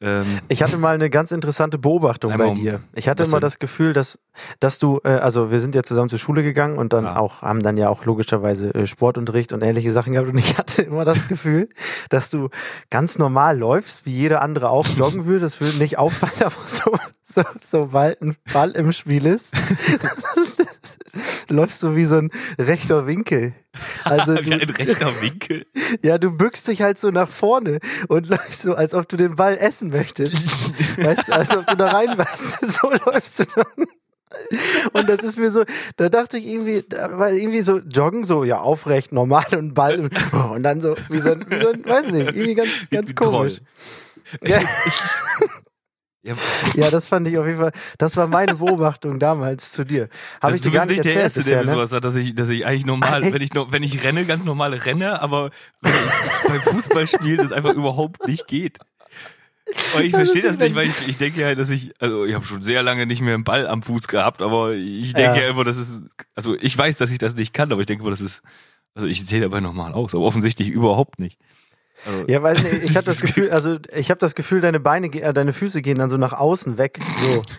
[0.00, 2.80] Ähm, Ich hatte mal eine ganz interessante Beobachtung bei dir.
[2.94, 4.18] Ich hatte immer das Gefühl, dass,
[4.60, 7.16] dass du, äh, also wir sind ja zusammen zur Schule gegangen und dann Ja.
[7.16, 10.82] auch, haben dann ja auch logischerweise äh, Sportunterricht und ähnliche Sachen gehabt und ich hatte
[10.82, 11.68] immer das Gefühl,
[12.10, 12.48] dass du
[12.90, 15.40] ganz normal läufst, wie jeder andere auch joggen würde.
[15.40, 16.92] Das würde nicht auffallen, aber so,
[17.24, 19.52] so, sobald ein Ball im Spiel ist,
[21.50, 23.54] läufst du wie so ein rechter Winkel.
[24.04, 25.66] Also wie ein du, rechter Winkel.
[26.02, 29.36] ja, du bückst dich halt so nach vorne und läufst so, als ob du den
[29.36, 30.34] Ball essen möchtest.
[30.98, 32.58] weißt du, als ob du da reinbeißt.
[32.68, 33.86] So läufst du dann.
[34.92, 35.64] Und das ist mir so,
[35.96, 39.98] da dachte ich irgendwie, da war irgendwie so joggen, so ja aufrecht, normal und Ball
[39.98, 43.60] und dann so wie so ein, wie so ein weiß nicht, irgendwie ganz, ganz komisch.
[44.44, 44.60] Ja.
[46.22, 46.34] Ja,
[46.74, 50.08] Ja, das fand ich auf jeden Fall, das war meine Beobachtung damals zu dir.
[50.42, 51.70] Habe ich du bist nicht nicht der Erste, der mir ne?
[51.70, 53.34] sowas sagt, dass ich, dass ich eigentlich normal, Echt?
[53.34, 55.50] wenn ich, wenn ich renne, ganz normal renne, aber
[55.80, 58.78] beim Fußballspiel das einfach überhaupt nicht geht.
[59.92, 62.34] Aber ich Das verstehe das nicht, weil ich, ich denke halt, dass ich, also ich
[62.34, 65.44] habe schon sehr lange nicht mehr einen Ball am Fuß gehabt, aber ich denke Ja.
[65.44, 66.02] ja immer, das ist,
[66.34, 68.42] also ich weiß, dass ich das nicht kann, aber ich denke immer, das ist,
[68.94, 71.38] also ich sehe dabei normal aus, aber offensichtlich überhaupt nicht.
[72.06, 75.06] Also, Ja, weiß nicht, ich hatte das Gefühl, also ich habe das Gefühl, deine Beine,
[75.08, 77.42] äh, deine Füße gehen dann so nach außen weg, so.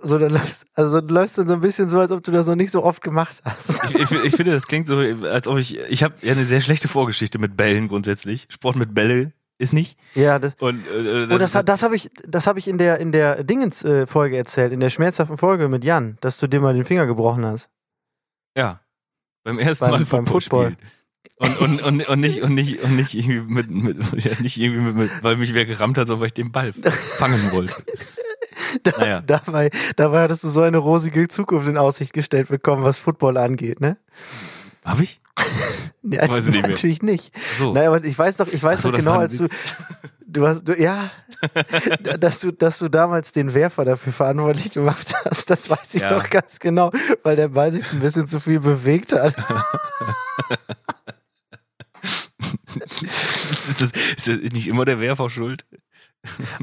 [0.00, 2.46] So, dann läufst, also du läufst dann so ein bisschen so, als ob du das
[2.46, 3.82] noch nicht so oft gemacht hast.
[3.86, 6.60] Ich, ich, ich finde, das klingt so, als ob ich, ich habe ja eine sehr
[6.60, 8.46] schlechte Vorgeschichte mit Bällen grundsätzlich.
[8.48, 9.98] Sport mit Bälle ist nicht.
[10.14, 12.98] Ja, das, Und äh, oh, das, hat- das habe ich, das habe ich in der
[12.98, 16.60] in der Dingens äh, Folge erzählt, in der schmerzhaften Folge mit Jan, dass du dir
[16.60, 17.68] mal den Finger gebrochen hast.
[18.56, 18.78] Ja.
[19.42, 20.76] Beim ersten Beim- Mal beim Football Football.
[21.40, 24.80] Und, und, und, und nicht und nicht und nicht irgendwie mit, mit ja, nicht irgendwie
[24.80, 27.74] mit, mit, weil mich wer gerammt hat, sondern weil ich den Ball fangen wollte.
[28.82, 29.20] Da, Naja.
[29.24, 33.80] dabei, dabei hattest du so eine rosige Zukunft in Aussicht gestellt bekommen, was Football angeht,
[33.80, 33.96] ne?
[34.84, 35.20] Hab ich?
[36.02, 36.70] Ja, Weiß ich nicht mehr.
[36.70, 37.34] natürlich nicht.
[37.58, 37.72] So.
[37.74, 39.46] Nein, aber ich weiß doch, ich weiß so, doch genau, als du,
[40.26, 41.10] du hast, du, ja,
[42.18, 46.12] dass du, dass du damals den Werfer dafür verantwortlich gemacht hast, das weiß ich Ja.
[46.12, 46.92] noch ganz genau,
[47.24, 49.34] weil der Ball sich ein bisschen zu viel bewegt hat.
[52.84, 55.64] Ist, das, ist das nicht immer der Werfer schuld?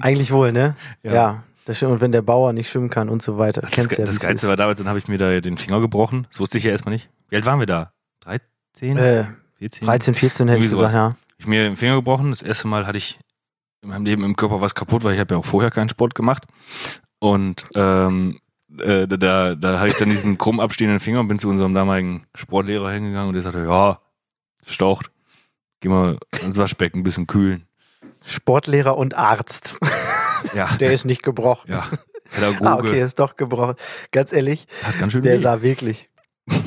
[0.01, 0.75] Eigentlich wohl, ne?
[1.03, 1.13] Ja.
[1.13, 1.43] Ja.
[1.65, 1.93] das stimmt.
[1.93, 3.61] Und wenn der Bauer nicht schwimmen kann und so weiter.
[3.61, 5.79] Das, Kennst du ja, das Geilste war damals, dann habe ich mir da den Finger
[5.81, 6.27] gebrochen.
[6.29, 7.09] Das wusste ich ja erstmal nicht.
[7.29, 7.93] Wie alt waren wir da?
[8.21, 8.97] 13?
[8.97, 9.25] Äh,
[9.57, 9.85] 14?
[9.87, 11.13] 13, 14 hätte ich gesagt, ja.
[11.37, 12.29] Ich mir den Finger gebrochen.
[12.29, 13.19] Das erste Mal hatte ich
[13.81, 16.15] in meinem Leben im Körper was kaputt, weil ich habe ja auch vorher keinen Sport
[16.15, 16.43] gemacht.
[17.19, 18.39] Und ähm,
[18.79, 21.73] äh, da, da, da hatte ich dann diesen krumm abstehenden Finger und bin zu unserem
[21.73, 23.99] damaligen Sportlehrer hingegangen und der sagte, ja,
[24.65, 25.11] staucht.
[25.85, 27.67] Geh mal ins Waschbecken, ein bisschen kühlen.
[28.25, 29.77] Sportlehrer und Arzt.
[30.55, 31.69] Ja, Der ist nicht gebrochen.
[31.71, 31.85] ja.
[32.33, 33.75] Pädagoge Ah, okay, ist doch gebrochen.
[34.11, 35.41] Ganz ehrlich, hat ganz schön der weh.
[35.43, 36.09] sah wirklich,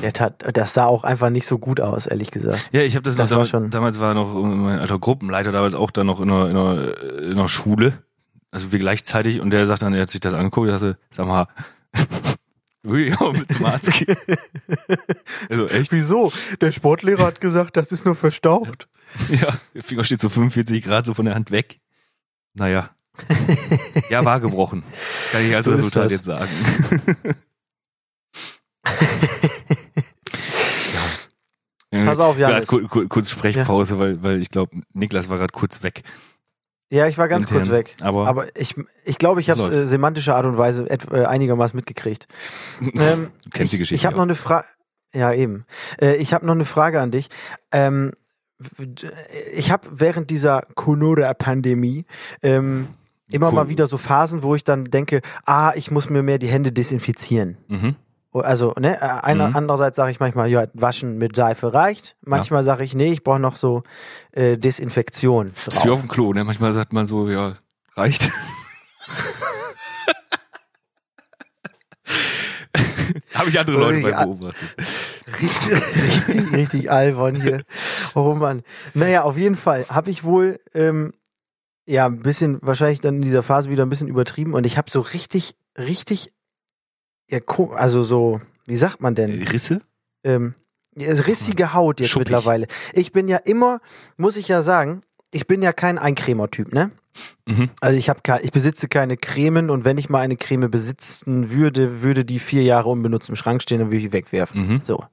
[0.01, 2.69] der tat, das sah auch einfach nicht so gut aus, ehrlich gesagt.
[2.71, 5.51] Ja, ich habe das, Das noch, war damals, schon- damals war noch mein alter Gruppenleiter
[5.51, 8.01] damals auch da noch in einer, in einer, in einer Schule,
[8.51, 11.27] also wir gleichzeitig und der sagt dann, er hat sich das angeguckt, er sagte, sag
[11.27, 11.47] mal,
[12.83, 14.15] will ich auch mit zum Arzt gehen?
[15.49, 15.91] also echt?
[15.91, 16.31] Wieso?
[16.61, 18.87] Der Sportlehrer hat gesagt, das ist nur verstaucht.
[19.29, 21.79] Ja, der Finger steht so 45 Grad so von der Hand weg.
[22.53, 22.89] Naja.
[24.09, 24.83] Ja, war gebrochen.
[25.31, 26.49] Kann ich als So Resultat jetzt sagen.
[31.91, 32.05] ja.
[32.05, 32.67] Pass auf, Janis.
[32.67, 36.03] kur, kur, kurz Sprechpause, weil, weil ich glaube, Niklas war gerade kurz weg.
[36.91, 37.59] Ja, ich war ganz Intern.
[37.59, 37.93] kurz weg.
[38.01, 41.77] Aber, Aber ich, ich glaube, ich habe es äh, semantischer Art und Weise äh, einigermaßen
[41.77, 42.27] mitgekriegt.
[42.81, 44.17] Ähm, Du kennst die ich, Geschichte Ich habe ja.
[44.17, 44.67] noch eine Frage.
[45.13, 45.65] Ja, eben.
[46.01, 47.29] Äh, ich habe noch eine Frage an dich.
[47.71, 48.13] Ähm,
[49.53, 52.05] ich habe während dieser Corona-Pandemie
[52.43, 52.87] ähm,
[53.31, 53.53] immer Cool.
[53.53, 56.71] mal wieder so Phasen, wo ich dann denke, ah, ich muss mir mehr die Hände
[56.71, 57.57] desinfizieren.
[57.67, 57.95] mhm.
[58.31, 59.55] Also, ne, äh, einer, Mhm.
[59.55, 62.15] andererseits sage ich manchmal, ja, waschen mit Seife reicht.
[62.21, 63.81] Manchmal sage ich, nee, ich brauche noch so
[64.33, 65.51] äh, Desinfektion.
[65.65, 66.01] Das ist wie auf Drauf.
[66.01, 66.43] dem Klo, ne?
[66.43, 67.55] Manchmal sagt man so, ja,
[67.95, 68.29] reicht.
[73.39, 74.55] Habe ich andere Leute bei beobachtet.
[75.41, 77.63] Richtig, richtig, richtig albern hier.
[78.15, 78.63] Oh Mann.
[78.93, 81.13] Naja, auf jeden Fall habe ich wohl ähm,
[81.85, 84.91] ja ein bisschen, wahrscheinlich dann in dieser Phase wieder ein bisschen übertrieben und ich habe
[84.91, 86.33] so richtig, richtig,
[87.29, 87.39] ja,
[87.75, 89.41] also so, wie sagt man denn?
[89.43, 89.79] Risse?
[90.23, 90.55] ähm,
[90.95, 92.29] ja, rissige Haut jetzt Schuppig.
[92.29, 92.67] mittlerweile.
[92.93, 93.79] Ich bin ja immer,
[94.17, 96.91] muss ich ja sagen, ich bin ja kein Eincremer-Typ, ne?
[97.45, 97.69] Mhm.
[97.81, 102.01] Also ich habe ich besitze keine Cremen und wenn ich mal eine Creme besitzen würde,
[102.01, 104.67] würde die vier Jahre unbenutzt im Schrank stehen, dann würde ich wegwerfen.
[104.67, 104.81] Mhm.
[104.83, 105.03] So.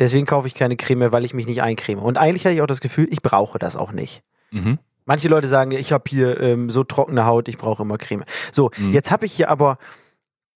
[0.00, 1.98] Deswegen kaufe ich keine Creme, weil ich mich nicht eincreme.
[2.00, 4.22] Und eigentlich habe ich auch das Gefühl, ich brauche das auch nicht.
[4.50, 4.78] Mhm.
[5.04, 8.24] Manche Leute sagen, ich habe hier ähm, so trockene Haut, ich brauche immer Creme.
[8.52, 8.92] So, Mhm.
[8.92, 9.78] jetzt habe ich hier aber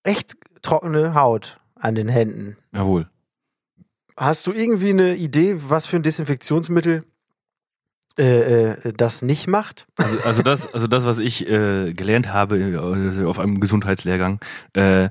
[0.04, 2.56] echt trockene Haut an den Händen.
[2.72, 3.08] Jawohl.
[4.16, 7.04] Hast du irgendwie eine Idee, was für ein Desinfektionsmittel
[8.18, 9.86] äh, äh, das nicht macht?
[9.96, 14.40] Also, also das, also das, was ich äh, gelernt habe äh, auf einem Gesundheitslehrgang,
[14.74, 15.08] äh,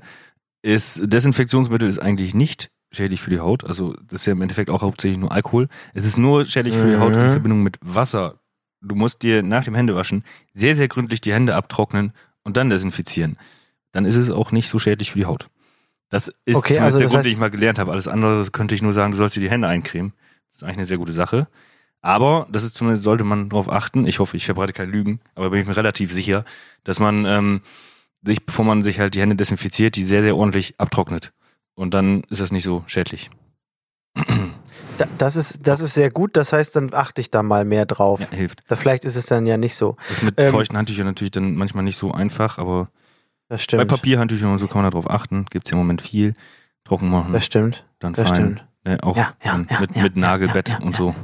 [0.62, 3.64] ist Desinfektionsmittel ist eigentlich nicht schädlich für die Haut.
[3.64, 5.68] Also das ist ja im Endeffekt auch hauptsächlich nur Alkohol.
[5.94, 7.30] Es ist nur schädlich für die Haut in Mhm.
[7.30, 8.40] Verbindung mit Wasser.
[8.80, 13.36] Du musst dir nach dem Händewaschen sehr, sehr gründlich die Hände abtrocknen und dann desinfizieren.
[13.92, 15.48] Dann ist es auch nicht so schädlich für die Haut.
[16.08, 17.92] Das ist Okay, zumindest also der das Grund, heißt- den ich mal gelernt habe.
[17.92, 20.12] Alles andere könnte ich nur sagen, du sollst dir die Hände eincremen.
[20.50, 21.48] Das ist eigentlich eine sehr gute Sache.
[22.06, 24.06] Aber das ist zumindest, sollte man darauf achten.
[24.06, 26.44] Ich hoffe, ich verbreite keine Lügen, aber bin ich mir relativ sicher,
[26.84, 27.62] dass man ähm,
[28.22, 31.32] sich, bevor man sich halt die Hände desinfiziert, die sehr, sehr ordentlich abtrocknet.
[31.74, 33.28] Und dann ist das nicht so schädlich.
[34.98, 37.86] Da, das, ist, das ist sehr gut, das heißt, dann achte ich da mal mehr
[37.86, 38.20] drauf.
[38.20, 38.60] Ja, hilft.
[38.70, 39.96] Da vielleicht ist es dann ja nicht so.
[40.08, 42.88] Das mit Ähm, feuchten Handtüchern natürlich dann manchmal nicht so einfach, aber
[43.48, 43.88] Das Bei stimmt.
[43.88, 45.44] Papierhandtüchern und so kann man darauf achten.
[45.50, 46.34] Gibt's im Moment viel.
[46.84, 47.84] Trocken machen, Das stimmt.
[47.98, 48.36] dann das fein.
[48.36, 48.64] stimmt.
[48.84, 51.14] Ne, auch Ja, ja, ja, mit, mit Nagelbett und so.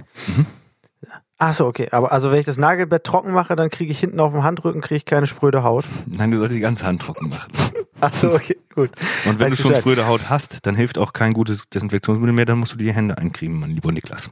[1.44, 1.88] Ach so, okay.
[1.90, 4.81] Aber also wenn ich das Nagelbett trocken mache, dann kriege ich hinten auf dem Handrücken
[4.81, 5.85] kriege ich keine spröde Haut.
[6.07, 7.50] Nein, du sollst die ganze Hand trocken machen.
[8.00, 8.90] Ach so, okay, gut.
[9.24, 9.83] Und wenn Weiß du schon Bescheid.
[9.83, 12.92] spröde Haut hast, dann hilft auch kein gutes Desinfektionsmittel mehr, dann musst du dir die
[12.92, 14.31] Hände eincremen, mein lieber Niklas.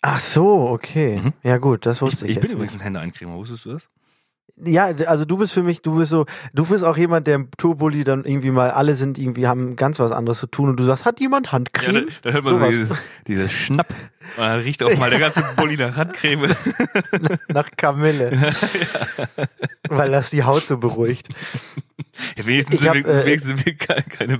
[0.00, 1.20] Ach so, okay.
[1.22, 1.32] Mhm.
[1.42, 3.90] Ja gut, das Ich, wusste ich, ich bin jetzt übrigens ein Händeeincremer, wusstest du das?
[4.56, 7.48] Ja, also du bist für mich, du bist so, du bist auch jemand, der im
[7.58, 10.84] Turbully dann irgendwie mal, alle sind irgendwie, haben ganz was anderes zu tun und du
[10.84, 12.06] sagst, hat jemand Handcreme?
[12.22, 12.70] da, hört man so Sowas.
[12.70, 13.92] dieses, dieses Schnapp.
[14.36, 16.46] Dann riecht auch mal der ganze Bulli nach Handcreme.
[17.48, 18.30] Nach Kamille.
[19.88, 21.28] Weil das die Haut so beruhigt.
[22.36, 24.38] Ja, wenigstens, Ich hab, wir, äh, wenigstens, keine, keine,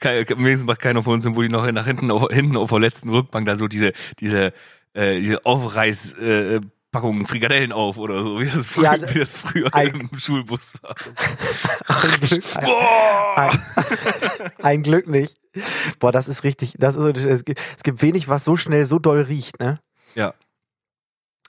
[0.00, 2.80] keine, wenigstens macht keiner von uns den Bulli noch nach hinten auf, hinten auf der
[2.80, 4.52] letzten Rückbank da so diese, diese,
[4.92, 6.60] äh, diese Aufreiß, äh,
[6.96, 10.74] Packungen Frikadellen auf oder so, wie das früher, Ja, wie das früher ein- im Schulbus
[10.82, 10.94] war.
[11.88, 13.36] Ein Glück, ein, Boah!
[13.36, 15.36] ein, ein Glück nicht.
[15.98, 18.98] Boah, das ist richtig, das ist, es gibt, es gibt wenig, was so schnell so
[18.98, 19.78] doll riecht, ne?
[20.14, 20.34] Ja.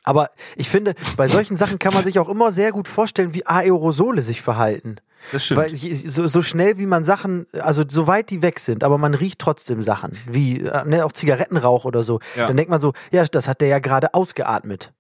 [0.03, 3.45] Aber ich finde, bei solchen Sachen kann man sich auch immer sehr gut vorstellen, wie
[3.45, 4.97] Aerosole sich verhalten.
[5.33, 5.59] Das stimmt.
[5.59, 9.13] Weil so, so schnell wie man Sachen, also so weit die weg sind, aber man
[9.13, 12.19] riecht trotzdem Sachen, wie äh, ne, auch Zigarettenrauch oder so.
[12.37, 12.47] Ja.
[12.47, 14.93] Dann denkt man so, ja, das hat der ja gerade ausgeatmet.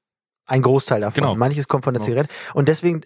[0.47, 1.15] Ein Großteil davon.
[1.21, 1.35] Genau.
[1.35, 2.05] Manches kommt von der Genau.
[2.11, 2.33] Zigarette.
[2.53, 3.01] Und deswegen,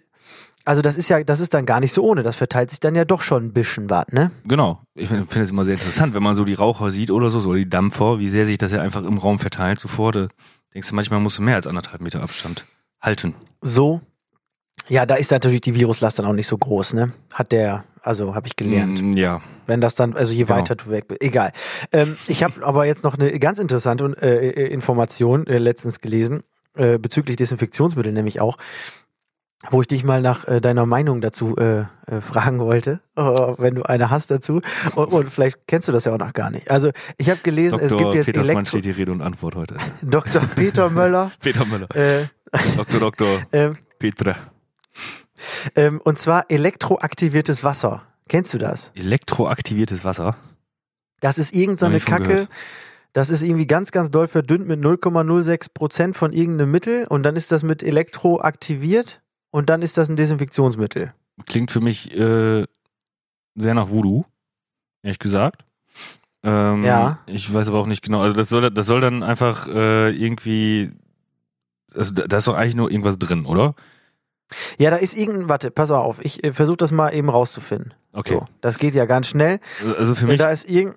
[0.64, 2.22] also das ist ja, das ist dann gar nicht so ohne.
[2.22, 4.30] Das verteilt sich dann ja doch schon ein bisschen was, ne?
[4.46, 4.80] Genau.
[4.94, 7.40] Ich finde find es immer sehr interessant, wenn man so die Raucher sieht oder so,
[7.40, 10.28] so die Dampfer, wie sehr sich das ja einfach im Raum verteilt sofort.
[10.74, 12.66] Denkst du, manchmal musst du mehr als anderthalb Meter Abstand
[13.00, 13.34] halten.
[13.60, 14.00] So.
[14.88, 17.12] Ja, da ist natürlich die Viruslast dann auch nicht so groß, ne?
[17.32, 19.00] Hat der, also habe ich gelernt.
[19.02, 19.40] Mm, Ja.
[19.66, 20.56] Wenn das dann, also je Genau.
[20.58, 21.52] weiter du weg bist, egal.
[21.92, 26.42] Ähm, ich habe aber jetzt noch eine ganz interessante äh, äh, Information äh, letztens gelesen,
[26.74, 28.58] äh, bezüglich Desinfektionsmittel nämlich auch,
[29.70, 33.74] wo ich dich mal nach äh, deiner Meinung dazu äh, äh, fragen wollte, äh, wenn
[33.76, 34.60] du eine hast dazu.
[34.94, 36.70] Und, und vielleicht kennst du das ja auch noch gar nicht.
[36.70, 38.14] Also ich habe gelesen, es gibt Dr.
[38.14, 39.76] jetzt Petersmann Elektro steht die Rede und Antwort heute.
[40.02, 40.42] Dr.
[40.56, 41.30] Peter Möller.
[41.40, 41.94] Peter Müller.
[41.94, 42.26] Äh,
[42.76, 43.00] Dr.
[43.00, 43.42] Dr.
[43.52, 44.36] ähm, Petra.
[45.76, 48.02] ähm, und zwar elektroaktiviertes Wasser.
[48.28, 48.90] Kennst du das?
[48.94, 50.36] Elektroaktiviertes Wasser.
[51.20, 52.22] Das ist irgend so Kacke.
[52.22, 52.48] gehört.
[53.12, 57.36] Das ist irgendwie ganz, ganz doll verdünnt mit 0,06 Prozent von irgendeinem Mittel und dann
[57.36, 59.20] ist das mit Elektro aktiviert
[59.50, 61.12] und dann ist das ein Desinfektionsmittel.
[61.46, 62.64] Klingt für mich äh,
[63.54, 64.24] sehr nach Voodoo,
[65.02, 65.64] ehrlich gesagt.
[66.42, 67.18] Ähm, Ja.
[67.26, 68.20] Ich weiß aber auch nicht genau.
[68.20, 70.90] Also das soll, das soll dann einfach äh, irgendwie.
[71.94, 73.74] Also da da ist doch eigentlich nur irgendwas drin, oder?
[74.78, 77.92] Ja, da ist irgendein, warte, pass auf, ich äh, versuche das mal eben rauszufinden.
[78.14, 78.34] Okay.
[78.34, 79.60] So, das geht ja ganz schnell.
[79.98, 80.96] Also- für mich, da ist irgend,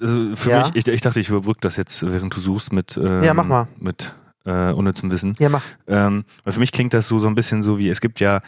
[0.00, 0.58] also für Ja.
[0.60, 3.44] mich, ich, ich dachte, ich überbrücke das jetzt, während du suchst mit, ähm, Ja, mach
[3.46, 3.68] mal.
[3.78, 4.14] mit
[4.46, 5.34] äh, unnützem Wissen.
[5.38, 8.00] ja mach, Ähm, weil für mich klingt das so, so ein bisschen so wie, es
[8.00, 8.40] gibt ja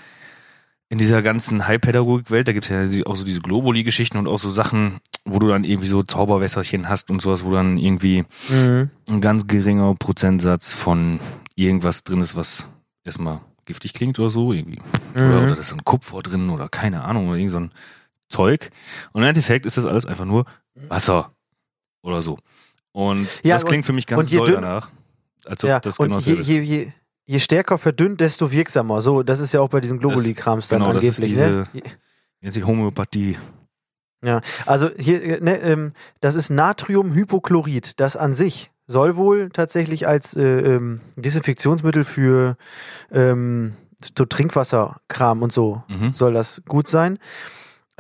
[0.89, 4.51] in dieser ganzen Heilpädagogik-Welt, da gibt es ja auch so diese Globuli-Geschichten und auch so
[4.51, 8.91] Sachen, wo du dann irgendwie so Zauberwässerchen hast und sowas, wo dann irgendwie mhm.
[9.09, 11.19] ein ganz geringer Prozentsatz von
[11.55, 12.69] irgendwas drin ist, was
[13.05, 14.81] erstmal giftig klingt oder so, irgendwie.
[15.15, 15.37] Oder, Mhm.
[15.45, 17.71] oder da ist ein Kupfer drin oder keine Ahnung, oder irgend so ein
[18.29, 18.71] Zeug.
[19.13, 20.45] Und im Endeffekt ist das alles einfach nur
[20.89, 21.33] Wasser
[22.03, 22.39] oder so.
[22.93, 24.91] Und Ja, das und- klingt für mich ganz und je doll danach.
[25.47, 26.93] Als ob ja, das und je, je, je,
[27.27, 29.01] je stärker verdünnt, desto wirksamer.
[29.03, 31.41] So, das ist ja auch bei diesen Globuli-Krams dann genau, das ist angeblich.
[31.41, 31.67] ne?
[32.41, 33.39] Nennt sich Homöopathie.
[34.67, 37.99] Also hier, äh, ne, ähm, das ist Natriumhypochlorid.
[37.99, 42.57] Das an sich soll wohl tatsächlich als äh, ähm, Desinfektionsmittel für
[43.11, 43.75] ähm,
[44.17, 46.13] so Trinkwasserkram und so Mhm.
[46.13, 47.19] soll das gut sein.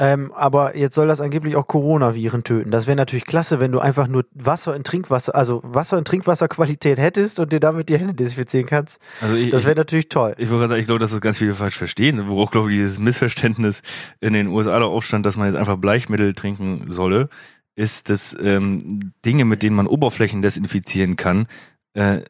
[0.02, 2.72] Ähm, aber jetzt soll das angeblich auch Coronaviren töten.
[2.72, 6.98] Das wäre natürlich klasse, wenn du einfach nur Wasser in Trinkwasser, also Wasser in Trinkwasserqualität
[6.98, 9.00] hättest und dir damit die Hände desinfizieren kannst.
[9.20, 10.34] Also ich, Das wäre natürlich toll.
[10.38, 12.72] ich wollte gerade sagen, ich glaube, dass das ganz viele falsch verstehen, wo auch, glaube
[12.72, 13.82] ich, dieses Missverständnis
[14.18, 17.28] in den USA da aufstand, dass man jetzt einfach Bleichmittel trinken solle,
[17.76, 21.46] ist, dass ähm, Dinge, mit denen man Oberflächen desinfizieren kann,
[21.94, 22.22] äh,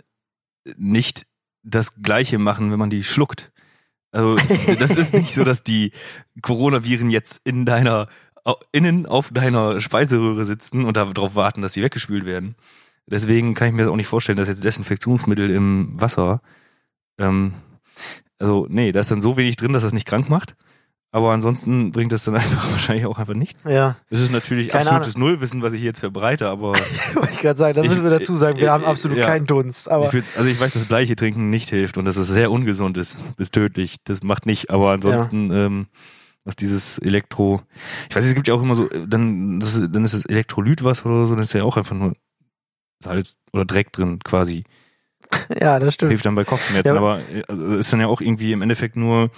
[0.76, 1.24] nicht
[1.62, 3.51] das Gleiche machen, wenn man die schluckt.
[4.12, 4.36] Also
[4.78, 5.92] das ist nicht so, dass die
[6.40, 8.08] Coronaviren jetzt in deiner
[8.72, 12.56] innen auf deiner Speiseröhre sitzen und darauf warten, dass sie weggespült werden.
[13.06, 16.42] Deswegen kann ich mir das auch nicht vorstellen, dass jetzt Desinfektionsmittel im Wasser
[17.18, 17.54] ähm,
[18.42, 20.56] also, nee, da ist dann so wenig drin, dass das nicht krank macht.
[21.14, 23.64] Aber ansonsten bringt das dann einfach wahrscheinlich auch einfach nichts.
[23.64, 26.72] Ja, Es ist natürlich Keine absolutes Nullwissen, was ich jetzt verbreite, aber
[27.14, 29.26] wollte ich gerade sagen, da müssen wir dazu sagen, wir ich- haben absolut ja.
[29.26, 29.90] keinen Dunst.
[29.90, 32.96] Aber ich also ich weiß, dass Bleiche trinken nicht hilft und dass es sehr ungesund
[32.96, 33.96] ist, bis tödlich.
[34.04, 35.86] Das macht nicht, aber ansonsten, ähm,
[36.44, 37.60] was dieses Elektro,
[38.08, 41.06] ich weiß, es gibt ja auch immer so, dann, das, ist- dann ist es Elektrolytwasser
[41.06, 42.14] oder so, dann ist ja auch einfach nur
[43.00, 44.64] Salz oder Dreck drin quasi.
[45.60, 46.10] ja, das stimmt.
[46.10, 48.96] hilft dann bei Kopfschmerzen, Ja, aber äh, also ist dann ja auch irgendwie im Endeffekt
[48.96, 49.30] nur,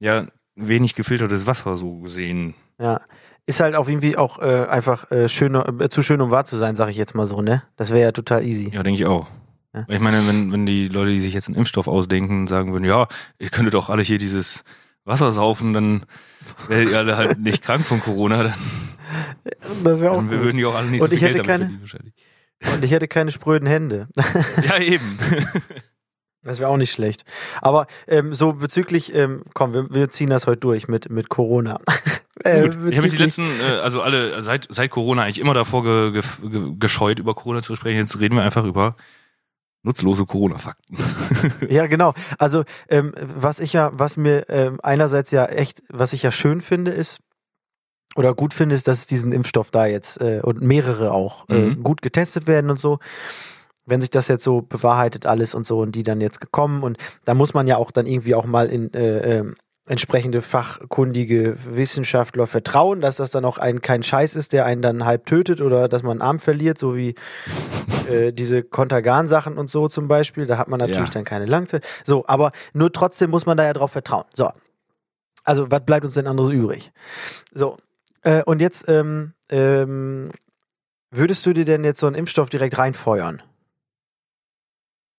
[0.00, 0.26] ja,
[0.68, 2.54] wenig gefiltertes Wasser so gesehen.
[2.80, 3.00] Ja.
[3.46, 6.56] Ist halt auch irgendwie auch äh, einfach äh, schön, äh, zu schön, um wahr zu
[6.56, 7.62] sein, sage ich jetzt mal so, ne?
[7.76, 8.70] Das wäre ja total easy.
[8.72, 9.26] Ja, denke ich auch.
[9.74, 9.84] Ja.
[9.88, 13.08] Ich meine, wenn, wenn die Leute, die sich jetzt einen Impfstoff ausdenken, sagen würden, ja,
[13.38, 14.64] ich könnte doch alle hier dieses
[15.04, 16.02] Wasser saufen, dann
[16.68, 18.54] wären die alle halt nicht krank von Corona, dann,
[19.84, 20.40] Das wäre auch dann gut.
[20.40, 22.14] würden die auch alle nicht Und so viel Geld damit keine- verdienen wahrscheinlich.
[22.74, 24.08] Und ich hätte keine spröden Hände.
[24.68, 25.18] Ja, eben.
[26.42, 27.24] Das wäre auch nicht schlecht.
[27.60, 31.80] Aber ähm, so bezüglich, ähm, komm, wir, wir ziehen das heute durch mit, mit Corona.
[32.42, 35.52] Äh, Gut, ich habe mich die letzten, äh, also alle, seit, seit Corona eigentlich immer
[35.52, 37.98] davor ge, ge, ge, gescheut, über Corona zu sprechen.
[37.98, 38.96] Jetzt reden wir einfach über
[39.82, 40.96] nutzlose Corona-Fakten.
[41.68, 42.14] Ja, genau.
[42.38, 46.62] Also ähm, was ich ja, was mir ähm, einerseits ja echt, was ich ja schön
[46.62, 47.20] finde, ist
[48.16, 51.82] oder gut finde, ist, dass diesen Impfstoff da jetzt äh, und mehrere auch äh, Mhm.
[51.82, 53.00] gut getestet werden und so.
[53.86, 56.98] Wenn sich das jetzt so bewahrheitet alles und so und die dann jetzt gekommen und
[57.24, 62.46] da muss man ja auch dann irgendwie auch mal in äh, ähm, entsprechende fachkundige Wissenschaftler
[62.46, 65.88] vertrauen, dass das dann auch ein kein Scheiß ist, der einen dann halb tötet oder
[65.88, 67.16] dass man einen Arm verliert, so wie
[68.08, 70.46] äh, diese Kontergan-Sachen und so zum Beispiel.
[70.46, 71.14] Da hat man natürlich Ja.
[71.14, 71.84] dann keine Langzeit.
[72.04, 74.26] So, aber nur trotzdem muss man da ja drauf vertrauen.
[74.32, 74.50] So.
[75.42, 76.92] Also, was bleibt uns denn anderes übrig?
[77.52, 77.76] So.
[78.22, 80.30] Äh, und jetzt, ähm, ähm,
[81.10, 83.42] würdest du dir denn jetzt so einen Impfstoff direkt reinfeuern?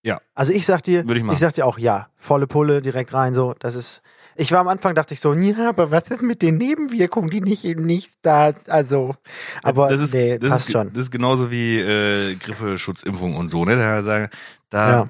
[0.03, 0.19] Ja.
[0.33, 1.37] Also ich sag dir, Würde ich machen.
[1.37, 4.01] sag dir auch ja, volle Pulle direkt rein, so, das ist,
[4.35, 7.41] ich war am Anfang, dachte ich so, ja, aber was ist mit den Nebenwirkungen, die
[7.41, 9.15] nicht eben nicht da, also,
[9.61, 10.87] aber das ist, nee, das passt ist, schon.
[10.93, 13.75] Das ist genauso wie äh, Grippeschutzimpfung und so, ne?
[13.75, 14.29] Da sagen,
[14.69, 15.07] da Ja.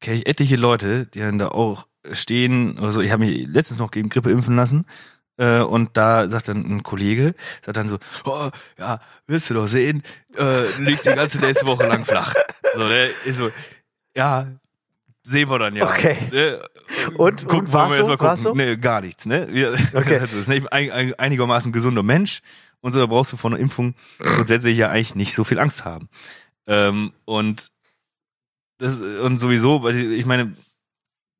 [0.00, 3.00] kenne ich etliche Leute, die dann da auch stehen oder so.
[3.00, 4.86] Ich habe mich letztens noch gegen Grippe impfen lassen.
[5.38, 7.34] Äh, und da sagt dann ein Kollege,
[7.64, 10.02] sagt dann so, oh, ja, wirst du doch sehen,
[10.36, 12.34] äh, du liegst die ganze nächste Woche lang flach.
[12.74, 13.08] So, ne?
[13.24, 13.50] Ich so,
[14.16, 14.46] ja,
[15.22, 15.88] sehen wir dann ja.
[15.90, 16.16] Okay.
[16.32, 16.68] Ne?
[17.16, 18.18] Und- Gucken, und war's so?
[18.18, 18.54] War's so?
[18.54, 19.46] Nee, gar nichts, ne?
[19.50, 20.18] Wir, Okay.
[20.18, 22.40] also, ist nicht ein, ein, einigermaßen gesunder Mensch
[22.80, 25.84] und so, da brauchst du vor einer Impfung grundsätzlich ja eigentlich nicht so viel Angst
[25.84, 26.08] haben.
[26.66, 27.70] Ähm, und
[28.78, 30.54] das, und sowieso, weil ich meine,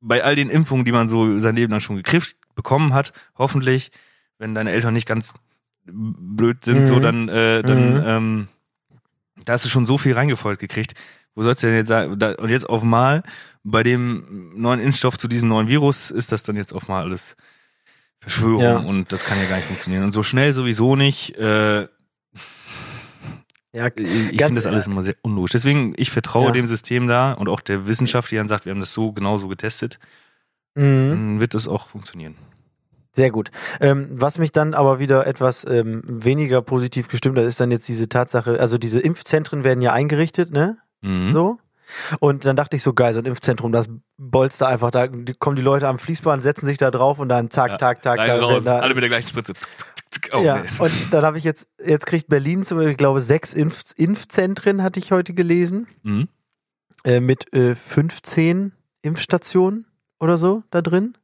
[0.01, 3.91] bei all den Impfungen, die man so sein Leben lang schon gekriegt bekommen hat, hoffentlich,
[4.37, 5.33] wenn deine Eltern nicht ganz
[5.85, 6.85] blöd sind, Mhm.
[6.85, 8.03] so dann, äh, dann, Mhm.
[8.05, 8.47] ähm,
[9.45, 10.93] da hast du schon so viel reingefeuert gekriegt.
[11.39, 12.11] Wo sollst du denn jetzt sagen?
[12.11, 13.23] Und jetzt auf mal
[13.63, 17.37] bei dem neuen Impfstoff zu diesem neuen Virus ist das dann jetzt auf mal alles
[18.19, 18.77] Verschwörung Ja.
[18.79, 20.03] und das kann ja gar nicht funktionieren.
[20.03, 21.37] Und so schnell sowieso nicht.
[21.37, 21.87] Äh,
[23.71, 25.51] Ja, ich finde das alles immer sehr unlogisch.
[25.51, 26.51] Deswegen, ich vertraue Ja.
[26.51, 29.47] dem System da und auch der Wissenschaft, die dann sagt, wir haben das so genauso
[29.47, 29.97] getestet,
[30.75, 31.09] mhm.
[31.09, 32.35] dann wird das auch funktionieren.
[33.13, 33.49] Sehr gut.
[33.79, 37.87] Ähm, was mich dann aber wieder etwas ähm, weniger positiv gestimmt hat, ist dann jetzt
[37.87, 40.77] diese Tatsache, also diese Impfzentren werden ja eingerichtet, ne?
[41.01, 41.33] Mhm.
[41.33, 41.59] So.
[42.19, 45.33] Und dann dachte ich so, geil, so ein Impfzentrum, das bolzt da einfach, da die-
[45.33, 48.19] kommen die Leute am Fließband, setzen sich da drauf und dann zack, Ja, zack, zack,
[48.19, 49.53] Rein, da, raus, da, alle mit der gleichen Spritze.
[50.33, 50.67] Oh, ja, nee.
[50.79, 54.83] und dann habe ich jetzt, jetzt kriegt Berlin zum Beispiel, ich glaube, sechs Impf Impfzentren,
[54.83, 56.27] hatte ich heute gelesen, Mhm.
[57.05, 59.85] äh, mit äh, 15 Impfstationen
[60.19, 61.17] oder so da drin.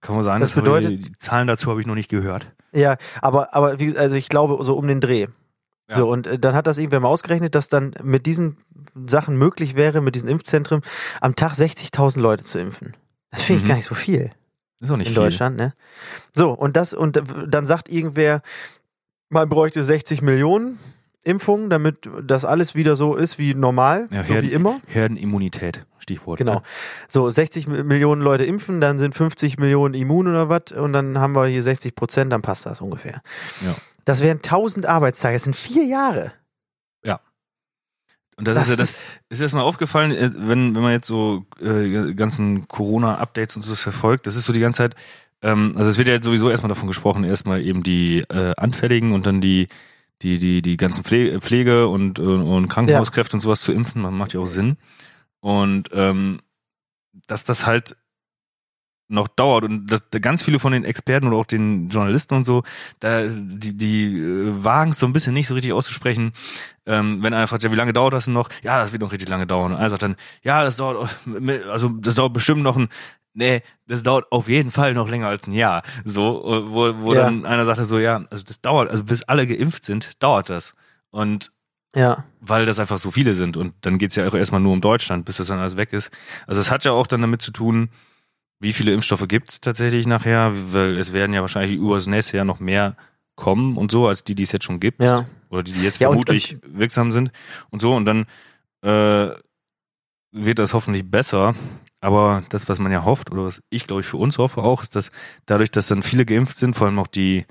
[0.00, 2.50] Kann man sagen, Das das bedeutet, bedeutet- die Zahlen dazu habe ich noch nicht gehört.
[2.72, 5.26] Ja, aber, aber wie, also ich glaube, so um den Dreh.
[5.90, 5.98] Ja.
[5.98, 8.56] So, und äh, dann hat das irgendwer mal ausgerechnet, dass dann mit diesen
[9.06, 10.80] Sachen möglich wäre, mit diesen Impfzentren,
[11.20, 12.96] am Tag 60.000 Leute zu impfen.
[13.30, 13.68] Das finde ich Mhm.
[13.68, 14.30] gar nicht so viel
[14.80, 15.22] Ist auch nicht in viel.
[15.22, 15.74] Deutschland, ne?
[16.34, 18.42] So, und das, und dann sagt irgendwer,
[19.28, 20.78] man bräuchte 60 Millionen
[21.24, 24.80] Impfungen, damit das alles wieder so ist wie normal, Ja, so Herden- wie immer.
[24.86, 26.38] Herdenimmunität, Stichwort.
[26.38, 26.54] Genau.
[26.56, 26.62] Ne?
[27.08, 31.18] So, 60 Mi- Millionen Leute impfen, dann sind 50 Millionen immun oder was und dann
[31.18, 33.22] haben wir hier 60 Prozent, dann passt das ungefähr.
[33.64, 33.74] Ja.
[34.06, 36.32] Das wären 1000 Arbeitstage, das sind vier Jahre.
[38.38, 41.06] Und das, Das ist ja das, ist- ist erstmal aufgefallen, äh, wenn, wenn man jetzt
[41.06, 44.94] so äh, ganzen Corona-Updates und so das verfolgt, das ist so die ganze Zeit,
[45.40, 49.12] ähm, also es wird ja jetzt sowieso erstmal davon gesprochen, erstmal eben die äh, Anfälligen
[49.14, 49.68] und dann die,
[50.20, 54.34] die, die, die ganzen Pflege, Pflege und, und, Krankenhauskräfte und sowas zu impfen, man macht
[54.34, 54.76] ja auch Sinn.
[55.40, 56.40] Und ähm,
[57.28, 57.96] dass das halt
[59.08, 62.62] noch dauert und dass ganz viele von den Experten oder auch den Journalisten und so,
[63.00, 66.32] da die, die äh, wagen es so ein bisschen nicht so richtig auszusprechen,
[66.86, 68.48] ähm, wenn einer fragt, ja, wie lange dauert das denn noch?
[68.62, 69.72] Ja, das wird noch richtig lange dauern.
[69.72, 71.08] Und einer sagt dann, ja, das dauert,
[71.70, 72.88] also das dauert bestimmt noch ein,
[73.34, 75.82] nee, das dauert auf jeden Fall noch länger als ein Jahr.
[76.04, 77.24] So, wo, wo Ja.
[77.24, 80.74] dann einer sagte so, ja, also das dauert, also bis alle geimpft sind, dauert das.
[81.10, 81.52] Und
[81.94, 82.24] Ja.
[82.40, 85.24] weil das einfach so viele sind und dann geht's ja auch erstmal nur um Deutschland,
[85.24, 86.10] bis das dann alles weg ist.
[86.46, 87.88] Also es hat ja auch dann damit zu tun,
[88.60, 92.46] wie viele Impfstoffe gibt's tatsächlich nachher, weil es werden ja wahrscheinlich über das nächste Jahr
[92.46, 92.96] noch mehr
[93.34, 95.00] kommen und so, als die, die es jetzt schon gibt.
[95.02, 95.26] Ja.
[95.50, 97.30] Oder die, die jetzt Ja, und- vermutlich wirksam sind
[97.70, 97.94] und so.
[97.94, 98.26] Und dann
[98.82, 99.34] äh,
[100.32, 101.54] wird das hoffentlich besser.
[102.00, 104.82] Aber das, was man ja hofft, oder was ich glaube ich für uns hoffe auch,
[104.82, 105.10] ist, dass
[105.46, 107.44] dadurch, dass dann viele geimpft sind, vor allem auch die,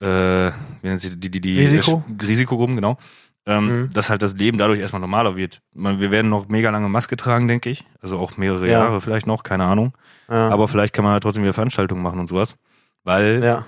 [0.00, 0.06] äh,
[0.50, 0.52] wie
[0.88, 2.04] nennt sie, die, die, die Risiko?
[2.22, 2.98] Risikogruppen, genau,
[3.46, 3.90] ähm, Mhm.
[3.92, 5.62] dass halt das Leben dadurch erstmal normaler wird.
[5.72, 7.84] Man, wir werden noch mega lange Maske tragen, denke ich.
[8.00, 8.80] Also auch mehrere Ja.
[8.80, 9.92] Jahre vielleicht noch, keine Ahnung.
[10.28, 10.48] Ja.
[10.48, 12.56] Aber vielleicht kann man halt trotzdem wieder Veranstaltungen machen und sowas.
[13.04, 13.64] Weil ja.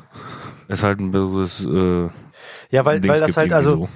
[0.66, 2.08] es halt ein besseres äh,
[2.70, 3.88] Ja, weil, Dings weil das halt, also so.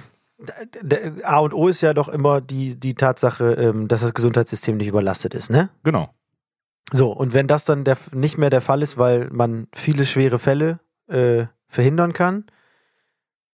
[1.23, 4.87] A und O ist ja doch immer die, die Tatsache, ähm, dass das Gesundheitssystem nicht
[4.87, 5.69] überlastet ist, ne?
[5.83, 6.13] Genau.
[6.91, 10.39] So, und wenn das dann der, nicht mehr der Fall ist, weil man viele schwere
[10.39, 12.45] Fälle äh, verhindern kann,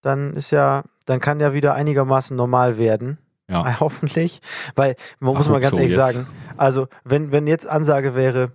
[0.02, 3.18] dann ist ja, dann kann ja wieder einigermaßen normal werden.
[3.50, 3.64] Ja.
[3.80, 4.42] Hoffentlich.
[4.76, 6.14] Weil, man muss Ach, mal ganz so, ehrlich yes.
[6.14, 8.52] sagen, also wenn, wenn jetzt Ansage wäre,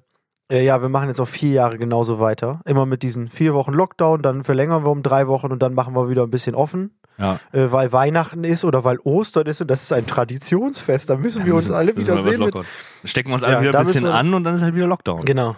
[0.52, 3.72] äh, ja, wir machen jetzt noch vier Jahre genauso weiter, immer mit diesen vier Wochen
[3.72, 6.90] Lockdown, dann verlängern wir um drei Wochen und dann machen wir wieder ein bisschen offen,
[7.18, 7.40] Ja.
[7.52, 11.44] äh, weil Weihnachten ist oder weil Ostern ist und das ist ein Traditionsfest, da müssen
[11.46, 11.94] wir uns alle.
[11.94, 12.64] Mit, lockern.
[13.05, 14.86] Stecken wir uns alle Ja, wieder ein bisschen wir- an und dann ist halt wieder
[14.86, 15.22] Lockdown.
[15.24, 15.57] Genau.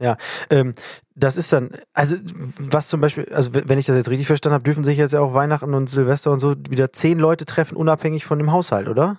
[0.00, 0.16] Ja,
[0.50, 0.74] ähm,
[1.16, 2.16] das ist dann, also
[2.58, 5.20] was zum Beispiel, also wenn ich das jetzt richtig verstanden habe, dürfen sich jetzt ja
[5.20, 9.18] auch Weihnachten und Silvester und so wieder zehn Leute treffen, unabhängig von dem Haushalt, oder?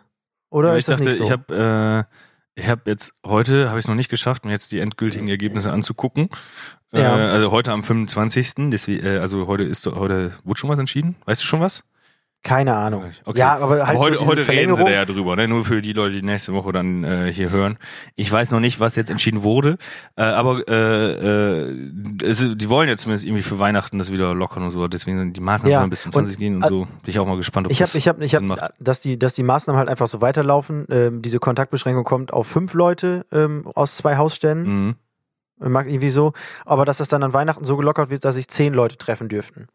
[0.50, 1.24] Oder Ja, ist ich das dachte, nicht so?
[1.26, 2.08] ich habe
[2.58, 5.28] äh, ich habe jetzt heute habe ich es noch nicht geschafft, mir jetzt die endgültigen
[5.28, 6.30] Ergebnisse anzugucken.
[6.92, 7.18] Ja.
[7.18, 8.70] Äh, also heute am 25.
[8.70, 11.16] Deswegen, äh, also heute ist heute wurde schon was entschieden.
[11.26, 11.84] Weißt du schon was?
[12.42, 13.04] Keine Ahnung.
[13.26, 13.38] Okay.
[13.40, 15.48] Ja, aber halt Aber heute, so heute reden sie da ja drüber, ne?
[15.50, 17.78] Nur für die Leute, die nächste Woche dann äh, hier hören.
[18.16, 19.78] Ich weiß noch nicht, was jetzt entschieden wurde,
[20.16, 21.12] äh, aber äh,
[21.70, 21.92] äh,
[22.26, 24.88] also, die wollen ja zumindest irgendwie für Weihnachten das wieder lockern und so.
[24.88, 26.86] Deswegen sind die Maßnahmen Ja, bis zum und, 20 gehen und so.
[26.86, 28.72] Bin ich auch mal gespannt, ob Ich das ich habe, ich Sinn macht.
[28.80, 30.86] dass die, dass die Maßnahmen halt einfach so weiterlaufen.
[30.90, 34.96] Ähm, diese Kontaktbeschränkung kommt auf fünf Leute ähm, aus zwei Hausständen,
[35.60, 35.72] Mhm.
[35.72, 36.32] mag irgendwie so.
[36.66, 39.68] Aber dass das dann an Weihnachten so gelockert wird, dass sich zehn Leute treffen dürften.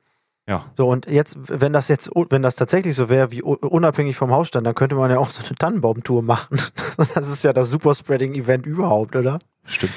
[0.47, 0.71] Ja.
[0.75, 4.67] So, und jetzt, wenn das jetzt, wenn das tatsächlich so wäre, wie unabhängig vom Hausstand,
[4.67, 6.61] dann könnte man ja auch so eine Tannenbaumtour machen.
[7.15, 9.41] Das ist ja das Superspreading-Event überhaupt, oder?
[9.65, 9.95] Stimmt.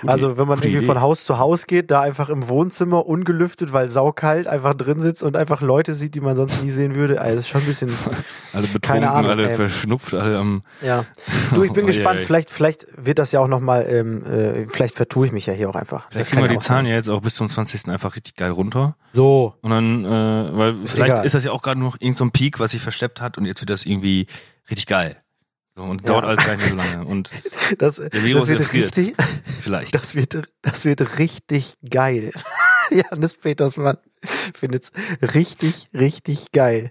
[0.00, 0.86] Gute- also, wenn man irgendwie Idee.
[0.86, 5.22] von Haus zu Haus geht, da einfach im Wohnzimmer ungelüftet, weil saukalt einfach drin sitzt
[5.22, 7.20] und einfach Leute sieht, die man sonst nie sehen würde.
[7.20, 7.90] Also, ist schon ein bisschen,
[8.52, 9.56] alle betrunken, keine Ahnung, alle ey.
[9.56, 11.04] verschnupft, alle am ja.
[11.54, 12.20] Du, ich bin Oh, gespannt.
[12.20, 12.26] je.
[12.26, 15.68] Vielleicht, vielleicht wird das ja auch nochmal, ähm, äh, vielleicht vertue ich mich ja hier
[15.70, 16.06] auch einfach.
[16.10, 17.88] Vielleicht kriegen wir die Zahlen ja jetzt auch bis zum 20.
[17.88, 18.96] einfach richtig geil runter.
[19.14, 19.54] So.
[19.62, 20.08] Und dann, äh,
[20.58, 21.26] weil vielleicht Egal.
[21.26, 23.60] ist das ja auch gerade noch irgendein so Peak, was sich versteppt hat und jetzt
[23.60, 24.26] wird das irgendwie
[24.70, 25.16] richtig geil.
[25.78, 26.06] So, und Ja.
[26.08, 27.06] dauert alles gar nicht so lange.
[27.06, 27.30] Und
[27.78, 28.96] Das, Virus das wird erfriert.
[28.96, 29.14] richtig,
[29.60, 29.94] vielleicht.
[29.94, 32.32] Das wird, das wird richtig geil.
[32.90, 33.98] Janis Petersmann
[34.54, 34.90] findet's
[35.22, 36.90] richtig, richtig geil.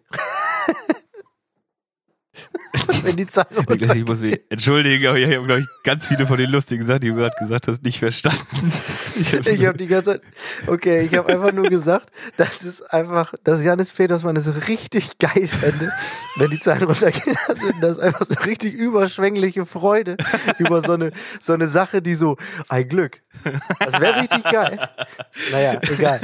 [3.04, 6.26] Wenn die Zahlen Niklas, ich muss mich entschuldigen, aber ich habe, glaube ich, ganz viele
[6.26, 8.72] von den lustigen Sachen, die du gerade gesagt hast, nicht verstanden.
[9.20, 10.22] Ich hab, habe die ganze Zeit,
[10.68, 15.48] okay, ich habe einfach nur gesagt, dass es einfach, dass Janis Petersmann es richtig geil
[15.48, 15.92] fände,
[16.36, 17.36] wenn die Zahlen runtergehen.
[17.48, 20.18] Also das ist einfach so richtig überschwängliche Freude
[20.60, 22.38] über so eine, so eine Sache, die so,
[22.70, 23.22] ein Glück.
[23.80, 24.80] Das wäre richtig geil.
[25.52, 26.20] Naja, egal.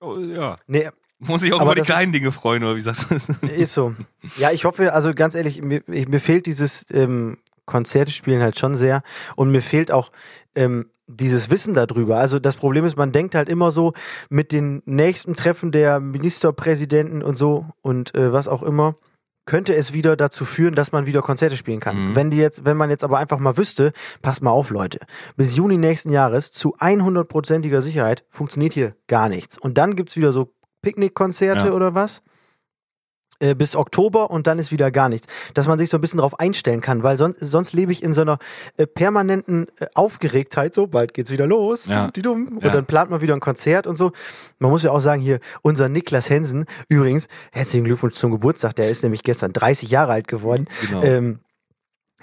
[0.00, 0.56] oh, ja.
[0.66, 0.90] Nee,
[1.26, 3.52] Muss ich auch Aber über die ist- kleinen Dinge freuen, oder wie sagt man das?
[3.52, 3.94] Ist so.
[4.38, 8.74] Ja, ich hoffe, also ganz ehrlich, mir, mir fehlt dieses ähm, Konzerte spielen halt schon
[8.74, 9.02] sehr
[9.36, 10.10] und mir fehlt auch
[10.54, 12.18] ähm, dieses Wissen darüber.
[12.18, 13.92] Also das Problem ist, man denkt halt immer so
[14.30, 18.96] mit den nächsten Treffen der Ministerpräsidenten und so und äh, was auch immer
[19.44, 22.10] könnte es wieder dazu führen, dass man wieder Konzerte spielen kann.
[22.10, 22.16] Mhm.
[22.16, 23.92] Wenn die jetzt, wenn man jetzt aber einfach mal wüsste,
[24.22, 25.00] passt mal auf, Leute,
[25.36, 29.58] bis Juni nächsten Jahres zu 100%iger Sicherheit funktioniert hier gar nichts.
[29.58, 30.52] Und dann gibt's wieder so
[30.82, 31.72] Picknickkonzerte Ja.
[31.72, 32.22] oder was?
[33.40, 35.26] Äh, bis Oktober und dann ist wieder gar nichts.
[35.54, 38.12] Dass man sich so ein bisschen drauf einstellen kann, weil sonst, sonst lebe ich in
[38.14, 38.38] so einer
[38.76, 42.08] äh, permanenten äh, Aufgeregtheit, so bald geht's wieder los, Ja.
[42.12, 42.58] die dumm.
[42.58, 42.70] Und Ja.
[42.70, 44.12] dann plant man wieder ein Konzert und so.
[44.60, 48.88] Man muss ja auch sagen, hier, unser Niklas Hensen, übrigens, herzlichen Glückwunsch zum Geburtstag, der
[48.90, 50.68] ist nämlich gestern 30 Jahre alt geworden.
[50.86, 51.02] Genau.
[51.02, 51.40] Ähm,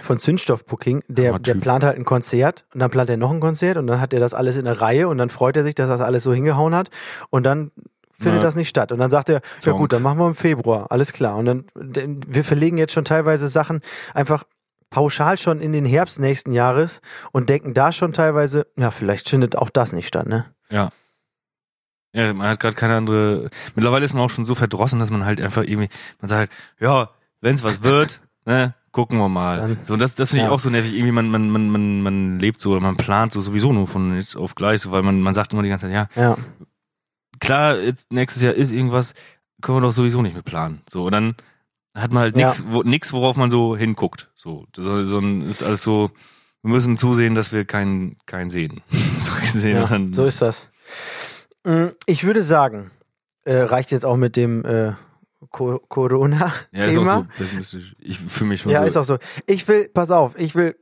[0.02, 3.76] von Zündstoff-Booking, der, der plant halt ein Konzert und dann plant er noch ein Konzert
[3.78, 5.90] und dann hat er das alles in der Reihe und dann freut er sich, dass
[5.90, 6.90] das alles so hingehauen hat
[7.30, 7.72] und dann
[8.20, 8.48] findet Na.
[8.48, 8.92] das nicht statt.
[8.92, 9.78] Und dann sagt er, ja Zonk.
[9.78, 11.38] gut, dann machen wir im Februar, alles klar.
[11.38, 13.80] Und dann, denn wir verlegen jetzt schon teilweise Sachen
[14.14, 14.44] einfach
[14.90, 17.02] pauschal schon in den Herbst nächsten Jahres
[17.32, 20.46] und denken da schon teilweise, ja, vielleicht findet auch das nicht statt, ne?
[20.70, 20.90] Ja.
[22.12, 23.50] Ja, man hat gerade keine andere.
[23.76, 25.90] Mittlerweile ist man auch schon so verdrossen, dass man halt einfach irgendwie,
[26.20, 27.10] man sagt halt, ja,
[27.42, 29.58] wenn's was wird, ne, gucken wir mal.
[29.60, 30.52] Dann- so, und das, das finde ich ja.
[30.54, 30.94] auch so nervig.
[30.94, 34.36] Irgendwie, man, man, man, man, man lebt so, man plant so sowieso nur von jetzt
[34.36, 36.38] auf gleich, so, weil man, man sagt immer die ganze Zeit, ja, Ja.
[37.50, 39.14] Klar, jetzt nächstes Jahr ist irgendwas,
[39.62, 40.82] können wir doch sowieso nicht mit planen.
[40.88, 41.36] So, und dann
[41.96, 42.46] hat man halt Ja.
[42.46, 44.30] nichts, wo, nix, worauf man so hinguckt.
[44.36, 46.12] So, so, so ist alles so,
[46.62, 48.82] wir müssen zusehen, dass wir keinen, keinen sehen.
[49.22, 49.78] so gesehen.
[49.78, 50.70] Ja, dann, so ist das.
[51.64, 52.92] Mm, Ich würde sagen,
[53.46, 54.94] äh, reicht jetzt auch mit dem äh,
[55.50, 56.54] Co Corona.
[56.72, 57.16] Ja, ist auch Thema.
[57.16, 57.96] so pessimistisch.
[58.00, 58.88] Ich fühle mich schon Ja, so.
[58.88, 59.18] ist auch so.
[59.48, 60.76] Ich will, pass auf, ich will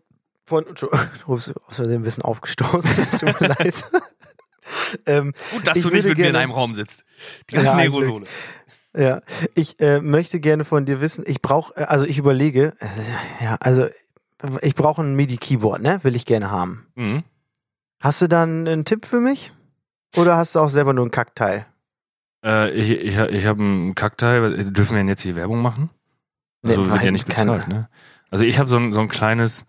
[0.45, 0.83] von, ups,
[1.67, 3.85] aus Versehen ein bisschen aufgestoßen, es tut mir leid.
[5.05, 7.05] ähm, Gut, dass du nicht mit mir in gerne- einem Raum sitzt.
[7.49, 8.25] Die Ja, ganzen ein Aerosole.
[8.95, 9.21] ja,
[9.55, 12.73] ich äh, möchte gerne von dir wissen, ich brauche, also ich überlege,
[13.41, 13.87] ja, also
[14.61, 16.03] ich brauche ein MIDI-Keyboard, ne?
[16.03, 16.87] Will ich gerne haben.
[16.95, 17.23] Mhm.
[18.01, 19.51] Hast du dann einen Tipp für mich?
[20.15, 21.65] Oder hast du auch selber nur ein Kackteil?
[22.45, 24.65] Äh, ich ich, ich habe einen Kackteil.
[24.71, 25.89] Dürfen wir denn jetzt hier Werbung machen?
[26.63, 27.89] Also Nee, wird ja nicht keine- bezahlt, ne?
[28.29, 29.65] Also ich habe so ein, so ein kleines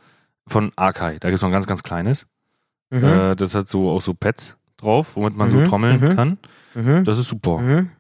[0.47, 1.19] von Arkai.
[1.19, 2.27] Da gibt es noch ein ganz, ganz kleines.
[2.91, 3.05] Mhm.
[3.05, 6.17] Äh, das hat so auch so Pads drauf, womit man so Mhm, trommeln mhm.
[6.17, 6.39] kann.
[6.75, 7.05] mhm.
[7.05, 7.59] Das ist super.
[7.59, 7.91] Mhm.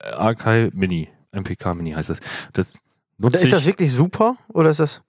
[0.00, 1.08] Arkai Mini.
[1.32, 2.20] MPK Mini heißt das.
[2.52, 2.74] Das
[3.18, 3.66] nutze Ist das ich.
[3.66, 4.36] wirklich super?
[4.48, 5.02] Oder ist das.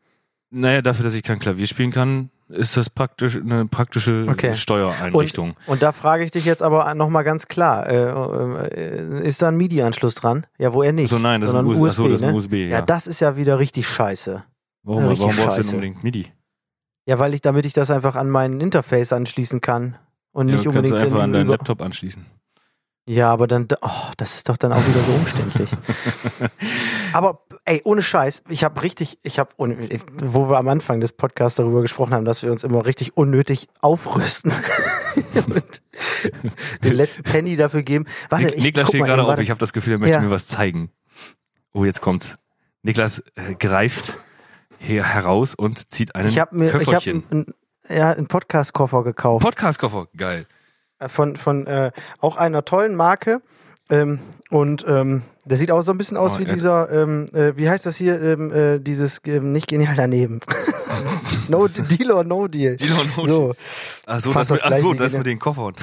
[0.50, 4.54] Naja, dafür, dass ich kein Klavier spielen kann, ist das praktisch eine praktische Okay.
[4.54, 5.56] Steuereinrichtung.
[5.68, 9.58] Und da frage ich dich jetzt aber nochmal ganz klar: äh, äh, Ist da ein
[9.58, 10.48] MIDI-Anschluss dran?
[10.58, 11.10] Ja, wo er nicht.
[11.10, 11.84] so nein, das ist ein USB.
[11.86, 12.36] Achso, das ist ein ne?
[12.36, 12.68] USB, ja.
[12.78, 14.44] Ja, das ist ja wieder richtig scheiße.
[14.84, 16.28] warum ja, warum richtig brauchst du denn unbedingt MIDI?
[17.06, 19.98] Ja, weil ich, damit ich das einfach an mein Interface anschließen kann.
[20.38, 20.94] Und Ja, nicht kannst unbedingt.
[20.94, 22.24] du einfach in- an deinen Laptop anschließen.
[23.10, 25.70] Ja, aber dann, oh, das ist doch dann auch wieder so umständlich.
[27.14, 31.56] aber ey, ohne Scheiß, ich habe richtig, ich habe, wo wir am Anfang des Podcasts
[31.56, 34.52] darüber gesprochen haben, dass wir uns immer richtig unnötig aufrüsten
[35.48, 35.82] und
[36.84, 38.06] den letzten Penny dafür geben.
[38.30, 39.40] Warte, Nik ich Niklas steht gerade auf.
[39.40, 40.22] Ich habe das Gefühl, er möchte Ja.
[40.22, 40.92] mir was zeigen.
[41.74, 42.36] Oh, jetzt kommt's.
[42.84, 44.20] Niklas äh, greift
[44.80, 47.24] hier heraus und zieht einen Ich habe mir, ich habe Köfferchen.
[47.90, 49.44] Einen, ja, einen Podcast-Koffer gekauft.
[49.46, 50.46] Podcast-Koffer, geil.
[51.00, 53.42] Äh, von, von äh, auch einer tollen Marke.
[53.90, 54.20] Ähm,
[54.50, 57.56] und ähm, der sieht auch so ein bisschen aus Oh, wie er- dieser, ähm, äh,
[57.56, 60.42] wie heißt das hier, ähm, äh, dieses ähm, nicht genial daneben.
[61.48, 62.76] no Deal or No Deal.
[62.76, 63.56] Deal or No So,
[64.06, 65.74] Ach so, Fast das, das mit, ach so das mit den Koffern.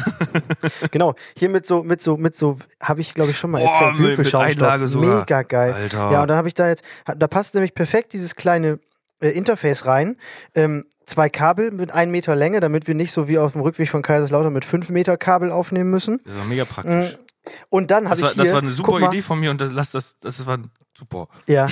[0.91, 1.15] genau.
[1.35, 4.19] Hier mit so, mit so, mit so, habe ich glaube ich schon mal Boah, erzählt,
[4.19, 4.35] mit- mit.
[4.35, 5.21] Einlage sogar.
[5.21, 5.73] Mega geil.
[5.73, 6.11] Alter.
[6.13, 6.85] Ja, und dann habe ich da jetzt,
[7.17, 8.79] da passt nämlich perfekt dieses kleine
[9.25, 10.16] äh, Interface rein.
[10.55, 13.89] Ähm, zwei Kabel mit einem Meter Länge, damit wir nicht so wie auf dem Rückweg
[13.89, 16.20] von Kaiserslautern mit fünf Meter Kabel aufnehmen müssen.
[16.25, 17.18] Das war mega praktisch.
[17.68, 19.51] Und dann habe Das ich war, hier, das war eine super mal, Idee von mir
[19.51, 20.59] und das, lass das, das war
[20.97, 21.29] super.
[21.47, 21.66] Ja.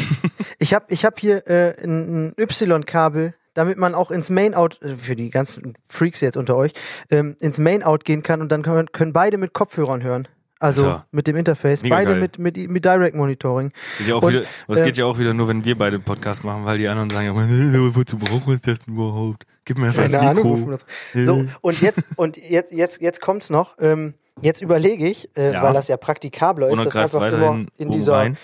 [0.58, 4.96] Ich habe ich hab hier äh, ein, ein Y-Kabel, damit man auch ins Main-Out, äh,
[4.96, 6.72] für die ganzen Freaks jetzt unter euch,
[7.10, 10.28] ähm, ins Main-Out gehen kann und dann können, können beide mit Kopfhörern hören.
[10.62, 11.06] Also Alter.
[11.10, 11.82] mit dem Interface.
[11.82, 13.72] Mega beide mit, mit, mit Direct Monitoring.
[13.98, 15.98] Geht ja auch Und, wieder, das äh, geht ja auch wieder nur, wenn wir beide
[15.98, 19.44] Podcast machen, weil die anderen sagen, ja, wozu brauchen wir das überhaupt?
[19.64, 20.78] Gib mir einfach Keine das Ahnung, Mikro.
[21.24, 23.74] So, und jetzt, und jetzt, jetzt, jetzt kommt's noch.
[23.80, 25.64] Ähm, jetzt überlege ich, äh, Ja.
[25.64, 28.12] weil das ja praktikabler ist, das einfach weiterhin in dieser.
[28.14, 28.38] rein.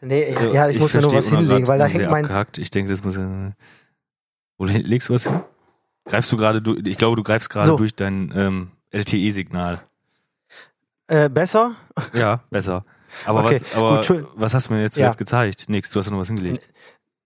[0.00, 2.24] Nee, ja, ja, ich, muss ja nur was hinlegen, weil da hängt mein.
[2.24, 2.56] abgehakt.
[2.58, 3.52] Ich denke, das muss ja.
[4.56, 5.40] Wo legst du was hin?
[6.06, 7.76] Greifst du gerade, du, ich glaube, du greifst gerade So.
[7.76, 9.80] durch dein ähm, LTE-Signal.
[11.08, 11.72] Äh, besser?
[12.12, 12.84] Ja, besser.
[13.26, 15.04] Aber, Okay, was, aber gut, was hast du mir jetzt Ja.
[15.04, 15.64] zuletzt gezeigt?
[15.68, 16.60] Nix, du hast nur was hingelegt.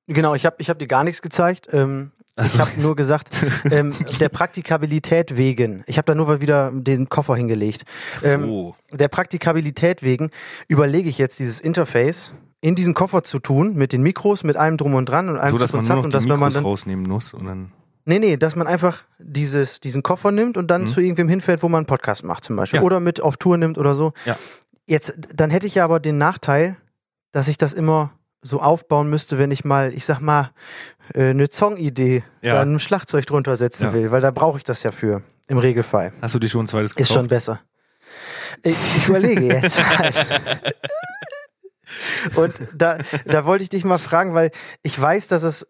[0.06, 1.68] Genau, ich habe ich hab dir gar nichts gezeigt.
[1.72, 3.30] Ähm, Ich Also, habe nur gesagt,
[3.70, 5.82] ähm, der Praktikabilität wegen.
[5.86, 7.84] Ich habe da nur mal wieder den Koffer hingelegt.
[8.22, 8.76] Ähm, so.
[8.92, 10.30] der Praktikabilität wegen
[10.68, 14.76] überlege ich jetzt dieses Interface in diesen Koffer zu tun, mit den Mikros, mit allem
[14.76, 16.38] drum und dran und allem so, dass man nur noch und die dass wenn man
[16.40, 17.72] Mikros dann rausnehmen muss und dann.
[18.08, 20.88] Nee, nee, dass man einfach dieses, diesen Koffer nimmt und dann Mhm.
[20.88, 22.78] zu irgendwem hinfährt, wo man einen Podcast macht zum Beispiel.
[22.80, 22.84] Ja.
[22.84, 24.14] Oder mit auf Tour nimmt oder so.
[24.24, 24.38] Ja.
[24.86, 26.76] Jetzt, dann hätte ich ja aber den Nachteil,
[27.32, 30.52] dass ich das immer so aufbauen müsste, wenn ich mal, ich sag mal,
[31.12, 32.54] äh, eine Songidee Ja.
[32.54, 33.92] da ein Schlagzeug drunter setzen Ja.
[33.92, 36.14] will, weil da brauche ich das ja für, im Regelfall.
[36.22, 37.12] Hast du dir schon ein zweites Ist gekauft?
[37.12, 37.60] schon besser.
[38.62, 39.78] Ich, ich überlege jetzt.
[42.36, 44.50] Und da, da wollte ich dich mal fragen, weil
[44.82, 45.66] ich weiß, dass es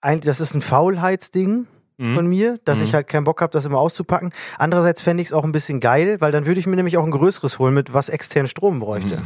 [0.00, 1.66] ein, das ist ein Faulheitsding
[1.98, 2.14] Mhm.
[2.14, 2.84] von mir, dass Mhm.
[2.86, 4.32] ich halt keinen Bock habe, das immer auszupacken.
[4.56, 7.04] Andererseits fände ich es auch ein bisschen geil, weil dann würde ich mir nämlich auch
[7.04, 9.20] ein größeres holen, mit was extern Strom bräuchte.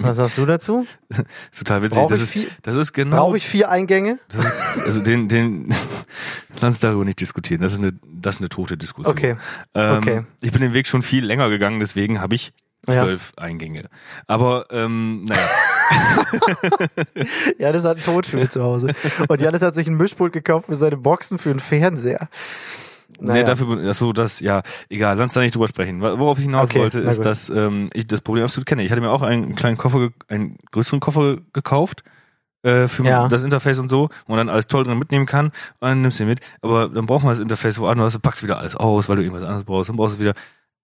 [0.00, 0.86] Was sagst du dazu?
[1.10, 1.98] ist total witzig.
[1.98, 3.16] Brauche Das ich, ist, vier- das ist genau.
[3.16, 4.18] brauch ich vier Eingänge?
[4.30, 4.54] Das ist,
[4.86, 5.66] also den, den,
[6.62, 7.60] lass darüber nicht diskutieren.
[7.60, 9.14] Das ist eine, das ist eine tote Diskussion.
[9.14, 9.36] Okay.
[9.74, 10.22] Ähm, okay.
[10.40, 12.54] Ich bin den Weg schon viel länger gegangen, deswegen habe ich
[12.88, 13.02] Ja.
[13.02, 13.84] zwölf Eingänge.
[14.26, 15.42] Aber ähm, naja,
[17.58, 18.94] Ja, das hat einen Tonstuhl zu Hause.
[19.28, 22.28] Und Janis hat sich ein Mischpult gekauft für seine Boxen für einen Fernseher.
[23.20, 26.00] nee, dafür, achso, das, ja, egal, lass uns da nicht drüber sprechen.
[26.00, 28.82] Worauf ich hinaus Okay, wollte, ist, dass ähm, ich das Problem absolut kenne.
[28.84, 32.04] Ich hatte mir auch einen kleinen Koffer, einen größeren Koffer gekauft
[32.62, 33.28] äh, für Ja.
[33.28, 36.18] das Interface und so, wo man dann alles toll drin mitnehmen kann und dann nimmst
[36.20, 36.40] du ihn mit.
[36.60, 39.44] Aber dann braucht man das Interface woanders, du packst wieder alles aus, weil du irgendwas
[39.44, 40.34] anderes brauchst, dann brauchst du es wieder.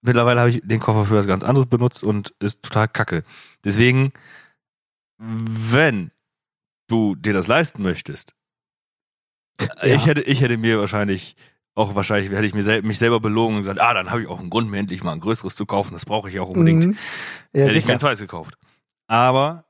[0.03, 3.23] Mittlerweile habe ich den Koffer für was ganz anderes benutzt und ist total kacke.
[3.65, 4.11] Deswegen,
[5.27, 6.11] wenn
[6.89, 8.35] du dir das leisten möchtest,
[9.61, 9.85] Ja.
[9.85, 11.37] ich hätte, ich hätte mir wahrscheinlich
[11.77, 14.29] auch wahrscheinlich hätte ich mir sel mich selber belogen und gesagt, ah, dann habe ich
[14.29, 15.93] auch einen Grund, mir endlich mal ein größeres zu kaufen.
[15.93, 16.85] Das brauche ich auch unbedingt.
[16.87, 16.99] Mhm.
[17.53, 17.93] Ja, hätte ich mir sicher.
[17.95, 18.57] ein zweites gekauft.
[19.09, 19.64] Aber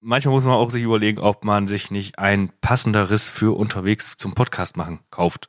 [0.00, 4.34] manchmal muss man auch sich überlegen, ob man sich nicht ein passenderes für unterwegs zum
[4.34, 5.48] Podcast machen kauft.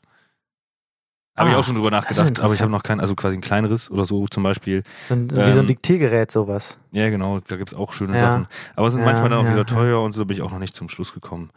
[1.38, 3.42] Habe ich Ah, auch schon drüber nachgedacht, aber ich habe noch kein, also quasi ein
[3.42, 4.84] kleineres oder so zum Beispiel.
[5.08, 6.78] So ein- Wie so ein Ähm, Diktiergerät, sowas.
[6.92, 8.20] Ja, genau, da gibt's auch schöne Ja.
[8.20, 8.48] Sachen.
[8.76, 10.52] Aber es sind Ja, manchmal dann auch ja, wieder teuer und so bin ich auch
[10.52, 11.52] noch nicht zum Schluss gekommen.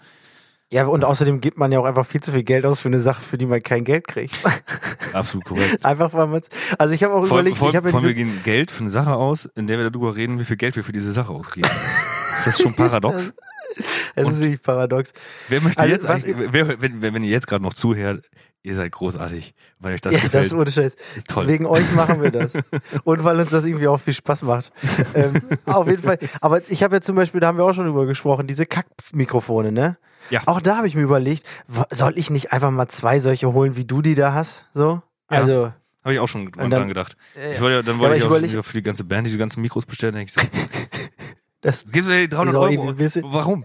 [0.71, 2.99] Ja, und außerdem gibt man ja auch einfach viel zu viel Geld aus für eine
[2.99, 4.35] Sache, für die man kein Geld kriegt.
[5.13, 5.85] Absolut korrekt.
[5.85, 6.49] einfach weil man es.
[6.79, 8.91] Also ich habe auch Vor, überlegt, vor, ich habe vor wir gehen Geld für eine
[8.91, 11.69] Sache aus, in der wir darüber reden, wie viel Geld wir für diese Sache ausgeben.
[12.39, 13.35] ist das schon paradox?
[14.17, 15.13] es und- ist wirklich paradox.
[15.49, 18.25] Wer möchte Also, jetzt was wer, wenn, wenn, wenn ihr jetzt gerade noch zuhört,
[18.65, 20.35] ihr seid großartig, weil euch das ja, gefällt.
[20.35, 20.97] das ist ohne Scheiß.
[21.17, 21.47] ist toll.
[21.47, 22.53] Wegen euch machen wir das.
[23.05, 24.73] Und weil uns das irgendwie auch viel Spaß macht.
[25.15, 25.35] ähm,
[25.67, 26.19] auf jeden Fall.
[26.41, 29.71] Aber ich habe ja zum Beispiel, da haben wir auch schon drüber gesprochen, diese Kackmikrofone,
[29.71, 29.97] ne?
[30.31, 30.41] Ja.
[30.47, 31.45] Auch da habe ich mir überlegt,
[31.91, 34.65] soll ich nicht einfach mal zwei solche holen, wie du die da hast?
[34.73, 35.03] So?
[35.31, 35.39] Ja.
[35.39, 37.17] Also, Habe ich auch schon dran gedacht.
[37.37, 38.83] äh, Ich wollte ja, dann Ja, wollte aber ich ich auch schon wieder für die
[38.83, 40.15] ganze Band diese ganzen Mikros bestellen.
[40.15, 40.41] Denke ich so,
[41.65, 42.55] das, gibst du dir 300
[43.01, 43.33] Ist auch Euro?
[43.35, 43.65] Warum?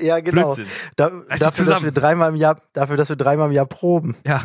[0.00, 0.54] ja, genau.
[0.54, 0.66] Blödsinn.
[0.96, 4.16] Da, dafür, dass wir dreimal im Jahr, dafür, dass wir dreimal im Jahr proben.
[4.24, 4.42] Ja,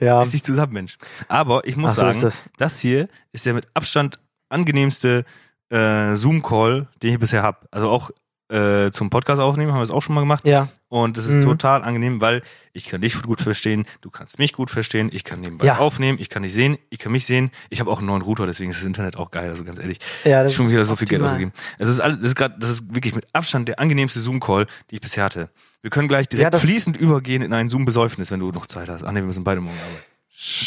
[0.00, 0.22] Ja.
[0.22, 0.98] ist nicht zusammen, Mensch.
[1.28, 2.44] Aber ich muss Ach so sagen, ist das.
[2.58, 4.18] das hier ist der mit Abstand
[4.48, 5.24] angenehmste
[5.70, 7.58] äh, Zoom-Call, den ich bisher habe.
[7.70, 8.10] Also auch
[8.50, 10.44] äh, zum Podcast aufnehmen, haben wir es auch schon mal gemacht.
[10.46, 10.68] Ja.
[10.94, 11.42] Und es ist Mhm.
[11.42, 12.40] total angenehm, weil
[12.72, 15.78] ich kann dich gut verstehen, du kannst mich gut verstehen, ich kann nebenbei Ja.
[15.78, 17.50] aufnehmen, ich kann dich sehen, ich kann mich sehen.
[17.68, 19.98] Ich habe auch einen neuen Router, deswegen ist das Internet auch geil, also ganz ehrlich.
[20.22, 21.52] Ja, das schon ist wieder so viel Geld ausgegeben.
[21.78, 24.94] Es ist alles, das ist gerade, das ist wirklich mit Abstand der angenehmste Zoom-Call, die
[24.94, 25.50] ich bisher hatte.
[25.82, 29.02] Wir können gleich direkt Ja, fließend übergehen in ein Zoom-Besäufnis, wenn du noch Zeit hast.
[29.02, 30.04] Ah ne, wir müssen beide morgen arbeiten.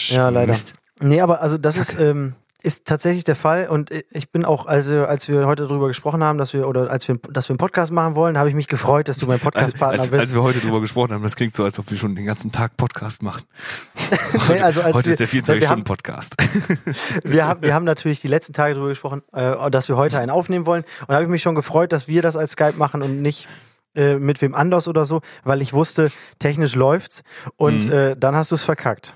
[0.09, 0.51] Ja, leider.
[0.51, 0.73] Mist.
[0.99, 5.05] Nee, aber also das ist, ähm, ist tatsächlich der Fall und ich bin auch, also
[5.05, 7.91] als wir heute darüber gesprochen haben, dass wir oder als wir, dass wir einen Podcast
[7.91, 10.13] machen wollen, habe ich mich gefreut, dass du mein Podcastpartner bist.
[10.13, 12.51] als wir heute drüber gesprochen haben, das klingt so, als ob wir schon den ganzen
[12.51, 13.43] Tag Podcast machen.
[14.49, 16.35] Nee, also als heute wir, ist der wir, haben, 24-Stunden-Podcast.
[17.23, 20.31] wir, haben, wir haben natürlich die letzten Tage darüber gesprochen, äh, dass wir heute einen
[20.31, 23.01] aufnehmen wollen und da habe ich mich schon gefreut, dass wir das als Skype machen
[23.03, 23.47] und nicht
[23.95, 27.23] äh, mit wem anders oder so, weil ich wusste, technisch läuft's
[27.55, 27.91] und Mhm.
[27.91, 29.15] äh, dann hast du es verkackt.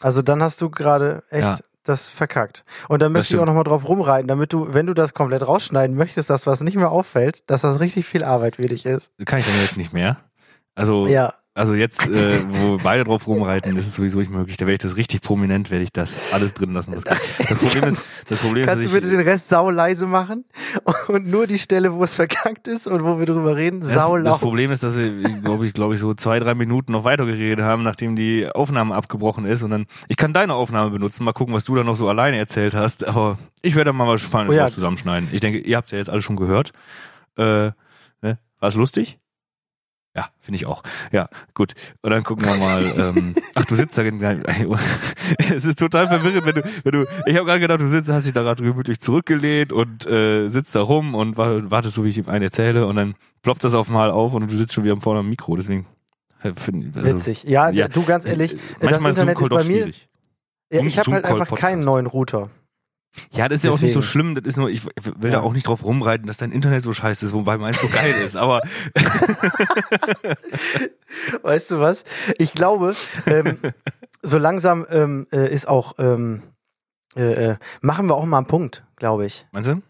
[0.00, 1.56] Also dann hast du gerade echt Ja.
[1.82, 2.64] Das verkackt.
[2.88, 5.96] Und dann möchte ich auch nochmal drauf rumreiten, damit du, wenn du das komplett rausschneiden
[5.96, 9.12] möchtest, dass was nicht mehr auffällt, dass das richtig viel Arbeit für dich ist.
[9.24, 10.18] Kann ich dann jetzt nicht mehr.
[10.74, 14.56] Also, Ja, also jetzt, äh, wo beide drauf rumreiten, ist es sowieso nicht möglich.
[14.56, 16.92] Da werde ich das richtig prominent, werde ich das alles drin lassen.
[16.92, 17.04] geht.
[17.48, 20.44] Das Problem ist, das Problem kannst ist, du bitte den Rest sau leise machen
[21.08, 24.24] und nur die Stelle, wo es verkackt ist und wo wir drüber reden, sau das,
[24.24, 24.40] das laut.
[24.40, 27.82] Problem ist, dass wir, glaube ich, glaube ich, so zwei, drei Minuten noch weitergeredet haben,
[27.82, 29.62] nachdem die Aufnahme abgebrochen ist.
[29.62, 32.38] Und dann, ich kann deine Aufnahme benutzen, mal gucken, was du da noch so alleine
[32.38, 33.06] erzählt hast.
[33.06, 34.68] Aber ich werde mal was Spannendes Oh ja.
[34.68, 35.28] zusammenschneiden.
[35.32, 36.72] Ich denke, ihr habt es ja jetzt alle schon gehört.
[37.36, 37.74] Äh, ne?
[38.22, 38.38] War
[38.68, 39.18] es lustig?
[40.16, 40.82] Ja, finde ich auch.
[41.12, 41.74] Ja, gut.
[42.02, 42.82] Und dann gucken wir mal.
[42.98, 44.02] Ähm, ach, du sitzt da.
[44.02, 47.04] es ist total verwirrend, wenn du, wenn du.
[47.26, 50.74] Ich habe gerade gedacht, du sitzt, hast dich da gerade gemütlich zurückgelehnt und äh, sitzt
[50.74, 53.74] da rum und wa- wartest so, wie ich ihm einen erzähle und dann ploppt das
[53.74, 55.54] auf mal auf und du sitzt schon wieder vorne am Mikro.
[55.54, 55.86] Deswegen
[56.42, 56.72] äh, also,
[57.04, 57.44] Witzig.
[57.44, 57.86] Ja, ja.
[57.86, 59.82] du ganz ehrlich, äh, das manchmal ist Internet Zoom-Call ist bei doch mir.
[59.84, 60.08] schwierig.
[60.72, 62.50] Ja, ich habe halt einfach keinen neuen Router.
[63.32, 64.10] Ja, das ist ja auch nicht so Deswegen.
[64.10, 64.34] schlimm.
[64.36, 65.40] Das ist nur, ich will da Ja.
[65.40, 68.36] auch nicht drauf rumreiten, dass dein Internet so scheiße ist, wobei meins so geil ist.
[68.36, 68.62] Aber
[71.42, 72.04] Weißt du was?
[72.38, 72.94] Ich glaube,
[73.26, 73.58] ähm,
[74.22, 76.42] so langsam ähm, äh, ist auch, ähm,
[77.16, 79.46] äh, äh, machen wir auch mal einen Punkt, glaube ich.
[79.52, 79.82] meinst du?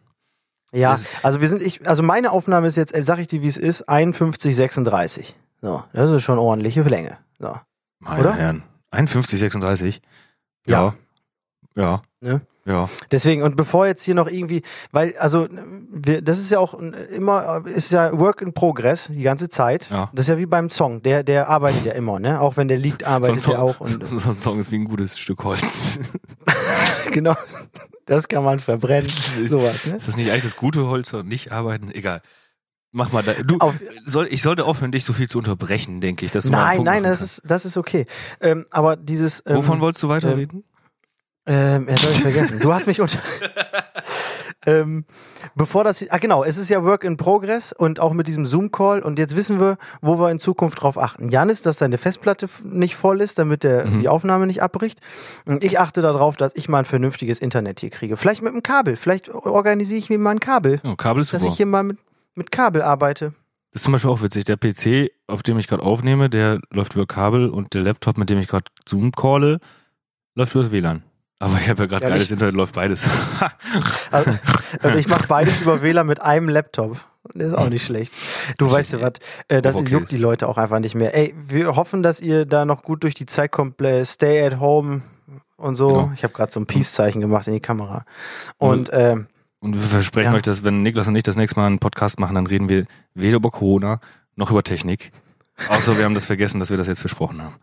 [0.73, 3.49] Ja, also wir sind, ich, also meine Aufnahme ist jetzt, äh, sag ich dir, wie
[3.49, 5.37] es ist, 51, 36.
[5.61, 7.19] So, das ist schon ordentliche Länge.
[7.39, 7.57] So.
[7.99, 8.35] Meine Oder?
[8.35, 8.63] Herren.
[8.93, 10.01] 51, 36.
[10.67, 10.95] Ja.
[11.75, 11.83] Ja.
[11.83, 12.03] Ja.
[12.21, 12.41] Ne?
[12.71, 12.89] Ja.
[13.11, 14.63] Deswegen, und bevor jetzt hier noch irgendwie,
[14.93, 15.49] weil, also,
[15.91, 19.91] wir, das ist ja auch immer, ist ja Work in Progress die ganze Zeit.
[19.91, 20.09] Ja.
[20.13, 22.41] Das ist ja wie beim Song, der, der arbeitet ja immer, ne?
[22.41, 23.81] Auch wenn der liegt, arbeitet so, er auch.
[23.81, 25.99] Und, so ein Song ist wie ein gutes Stück Holz.
[27.13, 27.35] genau,
[28.07, 29.11] das kann man verbrennen.
[29.47, 29.97] Sowas, ne?
[29.97, 31.91] Ist das nicht eigentlich das gute Holz oder nicht arbeiten?
[31.93, 32.23] Egal.
[32.93, 33.35] Mach mal da.
[33.35, 36.33] Du, Auf, soll, ich sollte aufhören, dich so viel zu unterbrechen, denke ich.
[36.33, 38.05] Dass du nein, nein, das ist, das ist okay.
[38.41, 39.45] Ähm, aber dieses.
[39.47, 40.59] Ähm, Wovon wolltest du weiterreden?
[40.59, 40.65] Ähm,
[41.55, 42.59] ja, soll ich vergessen.
[42.61, 43.19] Du hast mich unter.
[44.67, 45.05] ähm,
[45.55, 46.05] bevor das.
[46.11, 49.01] Ah, genau, es ist ja Work in Progress und auch mit diesem Zoom-Call.
[49.03, 51.29] Und jetzt wissen wir, wo wir in Zukunft drauf achten.
[51.31, 54.01] Janis, dass seine Festplatte nicht voll ist, damit der, Mhm.
[54.01, 55.01] die Aufnahme nicht abbricht.
[55.47, 58.17] Und ich achte darauf, dass ich mal ein vernünftiges Internet hier kriege.
[58.17, 58.97] Vielleicht mit einem Kabel.
[58.97, 61.53] Vielleicht organisiere ich mir mal ein Kabel, Ja, Kabel ist dass super.
[61.53, 61.99] ich hier mal mit,
[62.35, 63.33] mit Kabel arbeite.
[63.73, 64.45] Das ist zum Beispiel auch witzig.
[64.45, 68.29] Der PC, auf dem ich gerade aufnehme, der läuft über Kabel und der Laptop, mit
[68.29, 69.61] dem ich gerade Zoom calle,
[70.35, 71.05] läuft über das WLAN.
[71.41, 73.09] Aber ich habe ja gerade Ja, geiles Internet, läuft beides.
[74.11, 74.31] Also,
[74.83, 76.99] und ich mache beides über WLAN mit einem Laptop.
[77.35, 78.13] Das ist auch nicht schlecht.
[78.59, 79.13] Du weißt ja was,
[79.49, 79.91] äh, das Okay.
[79.93, 81.15] juckt die Leute auch einfach nicht mehr.
[81.17, 83.81] Ey, wir hoffen, dass ihr da noch gut durch die Zeit kommt.
[83.81, 85.03] Äh, Stay at home
[85.57, 85.89] und so.
[85.89, 86.11] Genau.
[86.15, 88.05] Ich habe gerade so ein Peace-Zeichen gemacht in die Kamera.
[88.59, 89.27] Und ähm,
[89.61, 90.37] Und wir versprechen Ja.
[90.37, 92.87] euch, dass wenn Niklas und ich das nächste Mal einen Podcast machen, dann reden wir
[93.15, 94.01] weder über Corona
[94.37, 95.13] noch über Technik.
[95.69, 97.55] Außer wir haben das vergessen, dass wir das jetzt versprochen haben.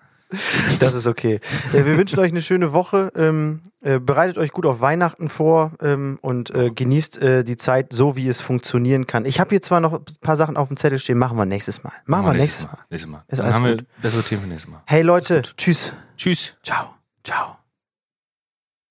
[0.80, 1.39] Das ist okay.
[1.73, 3.11] Äh, wir wünschen euch eine schöne Woche.
[3.15, 7.93] Ähm, äh, bereitet euch gut auf Weihnachten vor ähm, und äh, genießt äh, die Zeit
[7.93, 9.25] so, wie es funktionieren kann.
[9.25, 11.84] Ich habe hier zwar noch ein paar Sachen auf dem Zettel stehen, machen wir nächstes
[11.84, 11.93] Mal.
[12.05, 12.78] Machen wir nächstes Mal.
[12.89, 13.23] Nächstes Mal.
[13.28, 13.86] Ist Dann alles haben wir gut.
[14.01, 14.82] bessere Themen für nächstes Mal.
[14.86, 15.93] Hey Leute, tschüss.
[16.17, 16.55] Tschüss.
[16.63, 16.95] Ciao.
[17.23, 17.57] Ciao.